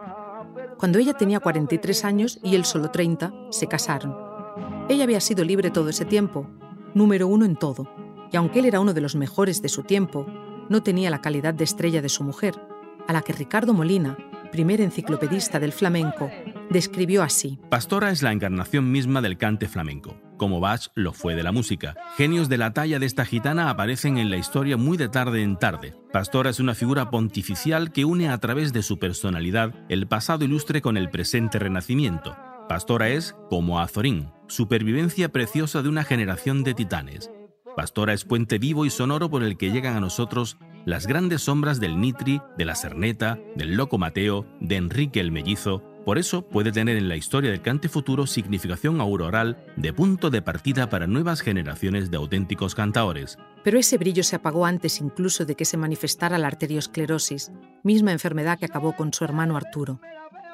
cuando 0.78 0.98
ella 0.98 1.14
tenía 1.14 1.40
43 1.40 2.04
años 2.04 2.38
y 2.42 2.54
él 2.54 2.64
solo 2.64 2.90
30, 2.90 3.32
se 3.50 3.66
casaron. 3.66 4.14
Ella 4.88 5.04
había 5.04 5.20
sido 5.20 5.44
libre 5.44 5.70
todo 5.70 5.88
ese 5.88 6.04
tiempo, 6.04 6.48
número 6.94 7.26
uno 7.28 7.44
en 7.44 7.56
todo, 7.56 7.88
y 8.32 8.36
aunque 8.36 8.60
él 8.60 8.66
era 8.66 8.80
uno 8.80 8.94
de 8.94 9.00
los 9.00 9.16
mejores 9.16 9.62
de 9.62 9.68
su 9.68 9.82
tiempo, 9.82 10.26
no 10.68 10.82
tenía 10.82 11.10
la 11.10 11.20
calidad 11.20 11.54
de 11.54 11.64
estrella 11.64 12.02
de 12.02 12.08
su 12.08 12.24
mujer, 12.24 12.54
a 13.06 13.12
la 13.12 13.22
que 13.22 13.32
Ricardo 13.32 13.72
Molina, 13.72 14.16
primer 14.50 14.80
enciclopedista 14.80 15.58
del 15.60 15.72
flamenco, 15.72 16.30
describió 16.70 17.22
así. 17.22 17.58
Pastora 17.68 18.10
es 18.10 18.22
la 18.22 18.32
encarnación 18.32 18.90
misma 18.90 19.20
del 19.20 19.38
cante 19.38 19.68
flamenco, 19.68 20.16
como 20.36 20.60
Bach 20.60 20.88
lo 20.94 21.12
fue 21.12 21.34
de 21.34 21.42
la 21.42 21.52
música. 21.52 21.94
Genios 22.16 22.48
de 22.48 22.58
la 22.58 22.72
talla 22.72 22.98
de 22.98 23.06
esta 23.06 23.24
gitana 23.24 23.70
aparecen 23.70 24.18
en 24.18 24.30
la 24.30 24.36
historia 24.36 24.76
muy 24.76 24.96
de 24.96 25.08
tarde 25.08 25.42
en 25.42 25.58
tarde. 25.58 25.94
Pastora 26.12 26.50
es 26.50 26.60
una 26.60 26.74
figura 26.74 27.10
pontificial 27.10 27.92
que 27.92 28.04
une 28.04 28.28
a 28.28 28.38
través 28.38 28.72
de 28.72 28.82
su 28.82 28.98
personalidad 28.98 29.74
el 29.88 30.06
pasado 30.06 30.44
ilustre 30.44 30.82
con 30.82 30.96
el 30.96 31.10
presente 31.10 31.58
renacimiento. 31.58 32.36
Pastora 32.68 33.08
es, 33.10 33.36
como 33.48 33.80
Azorín, 33.80 34.30
supervivencia 34.48 35.30
preciosa 35.30 35.82
de 35.82 35.88
una 35.88 36.04
generación 36.04 36.64
de 36.64 36.74
titanes. 36.74 37.30
Pastora 37.76 38.12
es 38.12 38.24
puente 38.24 38.58
vivo 38.58 38.86
y 38.86 38.90
sonoro 38.90 39.30
por 39.30 39.42
el 39.42 39.56
que 39.56 39.70
llegan 39.70 39.96
a 39.96 40.00
nosotros 40.00 40.56
las 40.86 41.06
grandes 41.06 41.42
sombras 41.42 41.80
del 41.80 42.00
Nitri, 42.00 42.40
de 42.56 42.64
la 42.64 42.74
Cerneta, 42.74 43.38
del 43.54 43.74
Loco 43.74 43.98
Mateo, 43.98 44.46
de 44.60 44.76
Enrique 44.76 45.20
el 45.20 45.32
Mellizo. 45.32 45.82
Por 46.06 46.18
eso 46.18 46.42
puede 46.42 46.70
tener 46.70 46.96
en 46.96 47.08
la 47.08 47.16
historia 47.16 47.50
del 47.50 47.62
cante 47.62 47.88
futuro 47.88 48.28
significación 48.28 49.00
auroral 49.00 49.64
de 49.74 49.92
punto 49.92 50.30
de 50.30 50.40
partida 50.40 50.88
para 50.88 51.08
nuevas 51.08 51.40
generaciones 51.40 52.12
de 52.12 52.16
auténticos 52.16 52.76
cantaores. 52.76 53.38
Pero 53.64 53.80
ese 53.80 53.98
brillo 53.98 54.22
se 54.22 54.36
apagó 54.36 54.66
antes 54.66 55.00
incluso 55.00 55.44
de 55.44 55.56
que 55.56 55.64
se 55.64 55.76
manifestara 55.76 56.38
la 56.38 56.46
arteriosclerosis, 56.46 57.50
misma 57.82 58.12
enfermedad 58.12 58.56
que 58.56 58.66
acabó 58.66 58.94
con 58.94 59.12
su 59.12 59.24
hermano 59.24 59.56
Arturo. 59.56 60.00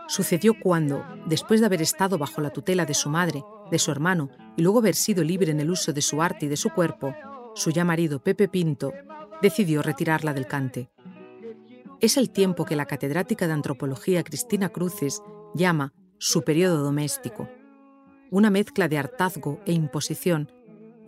Sucedió 0.08 0.54
cuando, 0.58 1.04
después 1.26 1.60
de 1.60 1.66
haber 1.66 1.82
estado 1.82 2.16
bajo 2.16 2.40
la 2.40 2.48
tutela 2.48 2.86
de 2.86 2.94
su 2.94 3.10
madre, 3.10 3.44
de 3.70 3.78
su 3.78 3.90
hermano 3.90 4.30
y 4.56 4.62
luego 4.62 4.78
haber 4.78 4.94
sido 4.94 5.22
libre 5.22 5.50
en 5.50 5.60
el 5.60 5.70
uso 5.70 5.92
de 5.92 6.00
su 6.00 6.22
arte 6.22 6.46
y 6.46 6.48
de 6.48 6.56
su 6.56 6.70
cuerpo, 6.70 7.14
su 7.54 7.70
ya 7.70 7.84
marido 7.84 8.22
Pepe 8.22 8.48
Pinto 8.48 8.94
decidió 9.42 9.82
retirarla 9.82 10.32
del 10.32 10.46
cante. 10.46 10.88
Es 12.00 12.16
el 12.16 12.30
tiempo 12.30 12.64
que 12.64 12.74
la 12.74 12.86
catedrática 12.86 13.46
de 13.46 13.52
antropología 13.52 14.24
Cristina 14.24 14.70
Cruces 14.70 15.22
llama 15.54 15.92
su 16.18 16.42
periodo 16.42 16.82
doméstico, 16.82 17.48
una 18.30 18.50
mezcla 18.50 18.88
de 18.88 18.98
hartazgo 18.98 19.60
e 19.66 19.72
imposición 19.72 20.50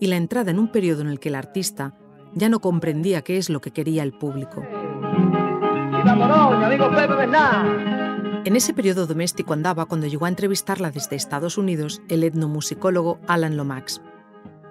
y 0.01 0.09
la 0.09 0.17
entrada 0.17 0.51
en 0.51 0.59
un 0.59 0.71
periodo 0.71 1.03
en 1.03 1.09
el 1.09 1.21
que 1.21 1.31
el 1.31 1.35
artista 1.35 1.97
ya 2.35 2.49
no 2.49 2.61
comprendía 2.61 3.23
qué 3.23 3.39
es 3.39 3.49
lo 3.49 3.61
que 3.61 3.71
quería 3.71 4.03
el 4.03 4.13
público. 4.13 4.63
En 8.45 8.57
ese 8.57 8.75
periodo 8.75 9.07
doméstico 9.07 9.55
andaba 9.55 9.87
cuando 9.87 10.07
llegó 10.07 10.27
a 10.27 10.29
entrevistarla 10.29 10.91
desde 10.91 11.17
Estados 11.17 11.57
Unidos 11.57 12.03
el 12.09 12.25
etnomusicólogo 12.25 13.19
Alan 13.27 13.57
Lomax. 13.57 14.03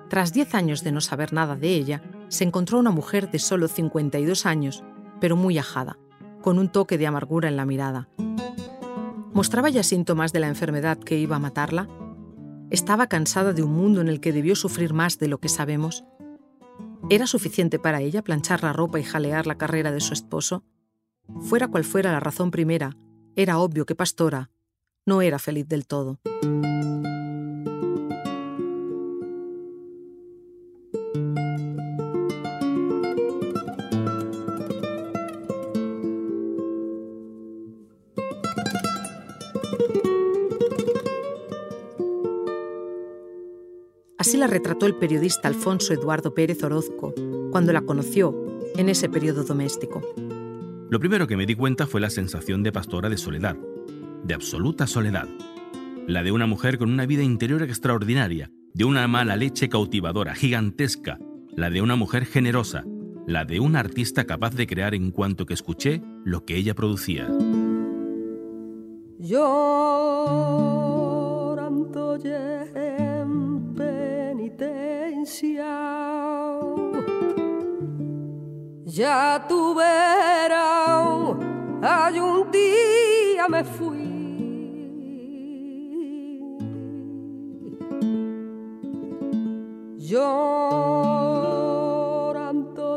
Tras 0.09 0.31
10 0.31 0.53
años 0.53 0.83
de 0.83 0.91
no 0.91 1.01
saber 1.01 1.33
nada 1.33 1.55
de 1.55 1.69
ella, 1.69 2.03
se 2.27 2.43
encontró 2.43 2.77
una 2.77 2.91
mujer 2.91 3.31
de 3.31 3.39
solo 3.39 3.67
52 3.67 4.45
años, 4.45 4.83
pero 5.19 5.35
muy 5.35 5.57
ajada, 5.57 5.97
con 6.41 6.59
un 6.59 6.69
toque 6.69 6.99
de 6.99 7.07
amargura 7.07 7.49
en 7.49 7.57
la 7.57 7.65
mirada. 7.65 8.09
¿Mostraba 9.33 9.69
ya 9.69 9.81
síntomas 9.81 10.31
de 10.31 10.39
la 10.39 10.47
enfermedad 10.47 10.99
que 10.99 11.17
iba 11.17 11.37
a 11.37 11.39
matarla? 11.39 11.87
¿Estaba 12.69 13.07
cansada 13.07 13.51
de 13.51 13.63
un 13.63 13.73
mundo 13.73 13.99
en 13.99 14.07
el 14.07 14.19
que 14.19 14.31
debió 14.31 14.55
sufrir 14.55 14.93
más 14.93 15.17
de 15.17 15.27
lo 15.27 15.39
que 15.39 15.49
sabemos? 15.49 16.03
¿Era 17.09 17.25
suficiente 17.25 17.79
para 17.79 18.01
ella 18.01 18.23
planchar 18.23 18.61
la 18.61 18.73
ropa 18.73 18.99
y 18.99 19.03
jalear 19.03 19.47
la 19.47 19.57
carrera 19.57 19.91
de 19.91 20.01
su 20.01 20.13
esposo? 20.13 20.63
Fuera 21.41 21.67
cual 21.67 21.83
fuera 21.83 22.11
la 22.11 22.19
razón 22.19 22.51
primera, 22.51 22.95
era 23.35 23.57
obvio 23.57 23.87
que 23.87 23.95
Pastora 23.95 24.51
no 25.05 25.21
era 25.23 25.39
feliz 25.39 25.67
del 25.67 25.87
todo. 25.87 26.19
Así 44.33 44.39
la 44.39 44.47
retrató 44.47 44.87
el 44.87 44.95
periodista 44.95 45.47
Alfonso 45.47 45.93
Eduardo 45.93 46.33
Pérez 46.33 46.63
Orozco 46.63 47.13
cuando 47.51 47.71
la 47.71 47.81
conoció 47.81 48.35
en 48.75 48.89
ese 48.89 49.07
periodo 49.07 49.43
doméstico. 49.43 50.01
Lo 50.89 50.99
primero 50.99 51.27
que 51.27 51.37
me 51.37 51.45
di 51.45 51.53
cuenta 51.53 51.85
fue 51.85 52.01
la 52.01 52.09
sensación 52.09 52.63
de 52.63 52.71
pastora 52.71 53.09
de 53.09 53.17
soledad, 53.17 53.55
de 54.23 54.33
absoluta 54.33 54.87
soledad. 54.87 55.27
La 56.07 56.23
de 56.23 56.31
una 56.31 56.47
mujer 56.47 56.79
con 56.79 56.89
una 56.89 57.05
vida 57.05 57.21
interior 57.21 57.61
extraordinaria, 57.61 58.49
de 58.73 58.85
una 58.85 59.07
mala 59.07 59.35
leche 59.35 59.69
cautivadora, 59.69 60.33
gigantesca, 60.33 61.19
la 61.55 61.69
de 61.69 61.83
una 61.83 61.95
mujer 61.95 62.25
generosa, 62.25 62.85
la 63.27 63.45
de 63.45 63.59
un 63.59 63.75
artista 63.75 64.25
capaz 64.25 64.55
de 64.55 64.65
crear 64.65 64.95
en 64.95 65.11
cuanto 65.11 65.45
que 65.45 65.53
escuché 65.53 66.01
lo 66.25 66.43
que 66.43 66.57
ella 66.57 66.73
producía. 66.73 67.29
Llorando 69.19 70.73
en 72.15 72.82
silencia 75.25 76.03
ya 78.85 79.43
tu 79.47 79.73
verás, 79.73 81.35
hay 81.81 82.19
un 82.19 82.51
día 82.51 83.47
me 83.49 83.63
fui. 83.63 84.11
Llorando 89.97 91.39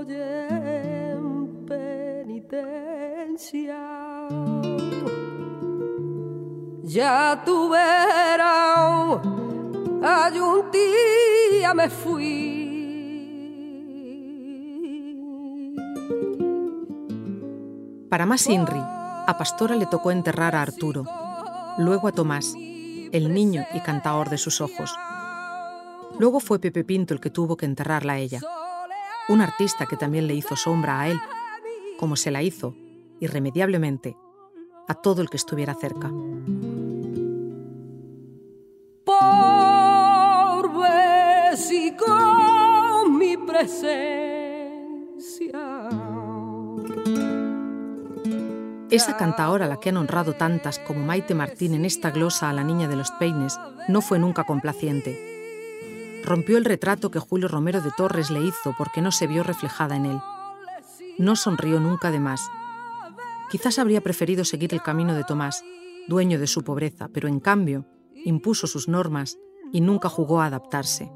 y 0.02 0.12
en 0.12 1.64
penitencia, 1.66 2.68
ya 6.82 7.42
tu 7.44 7.70
verás, 7.70 9.20
hay 10.02 10.38
un 10.38 10.70
día 10.70 11.35
me 11.74 11.90
fui. 11.90 12.76
Para 18.08 18.26
más 18.26 18.46
Inri, 18.46 18.80
a 18.80 19.34
Pastora 19.38 19.74
le 19.74 19.86
tocó 19.86 20.10
enterrar 20.10 20.54
a 20.54 20.62
Arturo, 20.62 21.04
luego 21.78 22.08
a 22.08 22.12
Tomás, 22.12 22.54
el 22.54 23.34
niño 23.34 23.64
y 23.74 23.80
cantaor 23.80 24.30
de 24.30 24.38
sus 24.38 24.60
ojos. 24.60 24.94
Luego 26.18 26.40
fue 26.40 26.58
Pepe 26.58 26.84
Pinto 26.84 27.14
el 27.14 27.20
que 27.20 27.30
tuvo 27.30 27.56
que 27.56 27.66
enterrarla 27.66 28.14
a 28.14 28.18
ella, 28.18 28.40
un 29.28 29.40
artista 29.40 29.86
que 29.86 29.96
también 29.96 30.26
le 30.26 30.34
hizo 30.34 30.56
sombra 30.56 31.00
a 31.00 31.08
él, 31.08 31.20
como 31.98 32.16
se 32.16 32.30
la 32.30 32.42
hizo, 32.42 32.74
irremediablemente, 33.20 34.16
a 34.88 34.94
todo 34.94 35.20
el 35.20 35.28
que 35.28 35.36
estuviera 35.36 35.74
cerca. 35.74 36.10
Con 41.96 43.16
mi 43.16 43.34
presencia 43.38 43.88
Esa 48.90 49.16
cantaora 49.16 49.64
a 49.64 49.68
la 49.68 49.80
que 49.80 49.88
han 49.88 49.96
honrado 49.96 50.34
tantas 50.34 50.78
como 50.78 51.00
Maite 51.00 51.34
Martín 51.34 51.72
en 51.72 51.86
esta 51.86 52.10
glosa 52.10 52.50
a 52.50 52.52
la 52.52 52.62
niña 52.62 52.88
de 52.88 52.96
los 52.96 53.10
peines 53.12 53.58
no 53.88 54.02
fue 54.02 54.18
nunca 54.18 54.44
complaciente. 54.44 56.20
Rompió 56.24 56.58
el 56.58 56.66
retrato 56.66 57.10
que 57.10 57.20
Julio 57.20 57.48
Romero 57.48 57.80
de 57.80 57.90
Torres 57.96 58.30
le 58.30 58.42
hizo 58.42 58.74
porque 58.76 59.00
no 59.00 59.10
se 59.10 59.26
vio 59.26 59.42
reflejada 59.42 59.96
en 59.96 60.06
él. 60.06 60.20
No 61.16 61.36
sonrió 61.36 61.80
nunca 61.80 62.10
de 62.10 62.20
más. 62.20 62.42
Quizás 63.50 63.78
habría 63.78 64.02
preferido 64.02 64.44
seguir 64.44 64.74
el 64.74 64.82
camino 64.82 65.14
de 65.14 65.24
Tomás, 65.24 65.64
dueño 66.06 66.38
de 66.38 66.48
su 66.48 66.64
pobreza, 66.64 67.08
pero 67.14 67.28
en 67.28 67.40
cambio 67.40 67.86
impuso 68.26 68.66
sus 68.66 68.88
normas 68.88 69.38
y 69.72 69.80
nunca 69.80 70.10
jugó 70.10 70.42
a 70.42 70.46
adaptarse. 70.46 71.10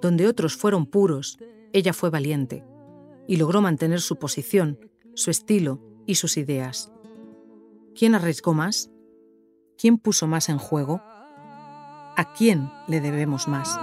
Donde 0.00 0.26
otros 0.26 0.56
fueron 0.56 0.86
puros, 0.86 1.38
ella 1.72 1.92
fue 1.92 2.10
valiente 2.10 2.64
y 3.26 3.36
logró 3.36 3.60
mantener 3.60 4.00
su 4.00 4.16
posición, 4.16 4.78
su 5.14 5.30
estilo 5.30 5.80
y 6.06 6.16
sus 6.16 6.36
ideas. 6.36 6.92
¿Quién 7.94 8.14
arriesgó 8.14 8.54
más? 8.54 8.90
¿Quién 9.78 9.98
puso 9.98 10.26
más 10.26 10.48
en 10.48 10.58
juego? 10.58 11.00
¿A 11.02 12.34
quién 12.36 12.70
le 12.88 13.00
debemos 13.00 13.48
más? 13.48 13.78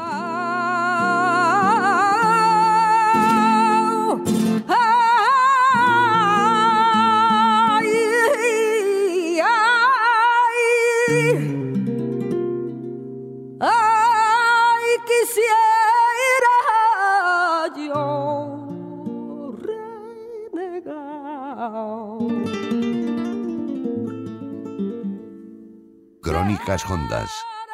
Crónicas 26.24 26.90
Hondas, 26.90 27.30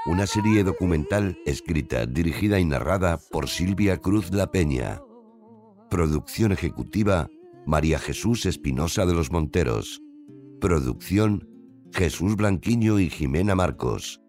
una 0.07 0.25
serie 0.25 0.63
documental 0.63 1.37
escrita, 1.45 2.07
dirigida 2.07 2.59
y 2.59 2.65
narrada 2.65 3.19
por 3.29 3.47
Silvia 3.47 3.97
Cruz 3.97 4.31
La 4.31 4.51
Peña. 4.51 5.03
Producción 5.91 6.51
ejecutiva, 6.51 7.29
María 7.67 7.99
Jesús 7.99 8.47
Espinosa 8.47 9.05
de 9.05 9.13
los 9.13 9.31
Monteros. 9.31 10.01
Producción, 10.59 11.47
Jesús 11.93 12.35
Blanquiño 12.37 12.99
y 12.99 13.11
Jimena 13.11 13.53
Marcos. 13.53 14.19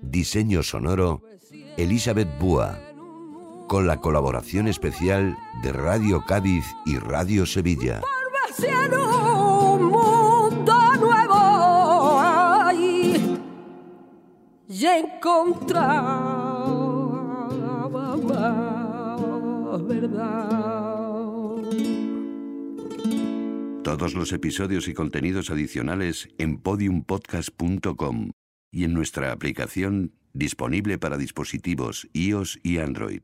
Diseño 0.00 0.62
sonoro, 0.62 1.22
Elizabeth 1.76 2.38
Búa. 2.40 2.80
Con 3.68 3.86
la 3.86 4.00
colaboración 4.00 4.66
especial 4.66 5.36
de 5.62 5.74
Radio 5.74 6.24
Cádiz 6.26 6.64
y 6.86 6.96
Radio 6.96 7.44
Sevilla. 7.44 8.00
Y 14.78 14.86
encontraba 14.86 15.88
más 18.28 19.86
verdad. 19.86 21.08
Todos 23.82 24.14
los 24.14 24.32
episodios 24.32 24.86
y 24.86 24.94
contenidos 24.94 25.50
adicionales 25.50 26.28
en 26.38 26.58
podiumpodcast.com 26.58 28.30
y 28.70 28.84
en 28.84 28.92
nuestra 28.92 29.32
aplicación 29.32 30.12
disponible 30.32 30.98
para 30.98 31.16
dispositivos 31.16 32.08
iOS 32.12 32.60
y 32.62 32.78
Android. 32.78 33.22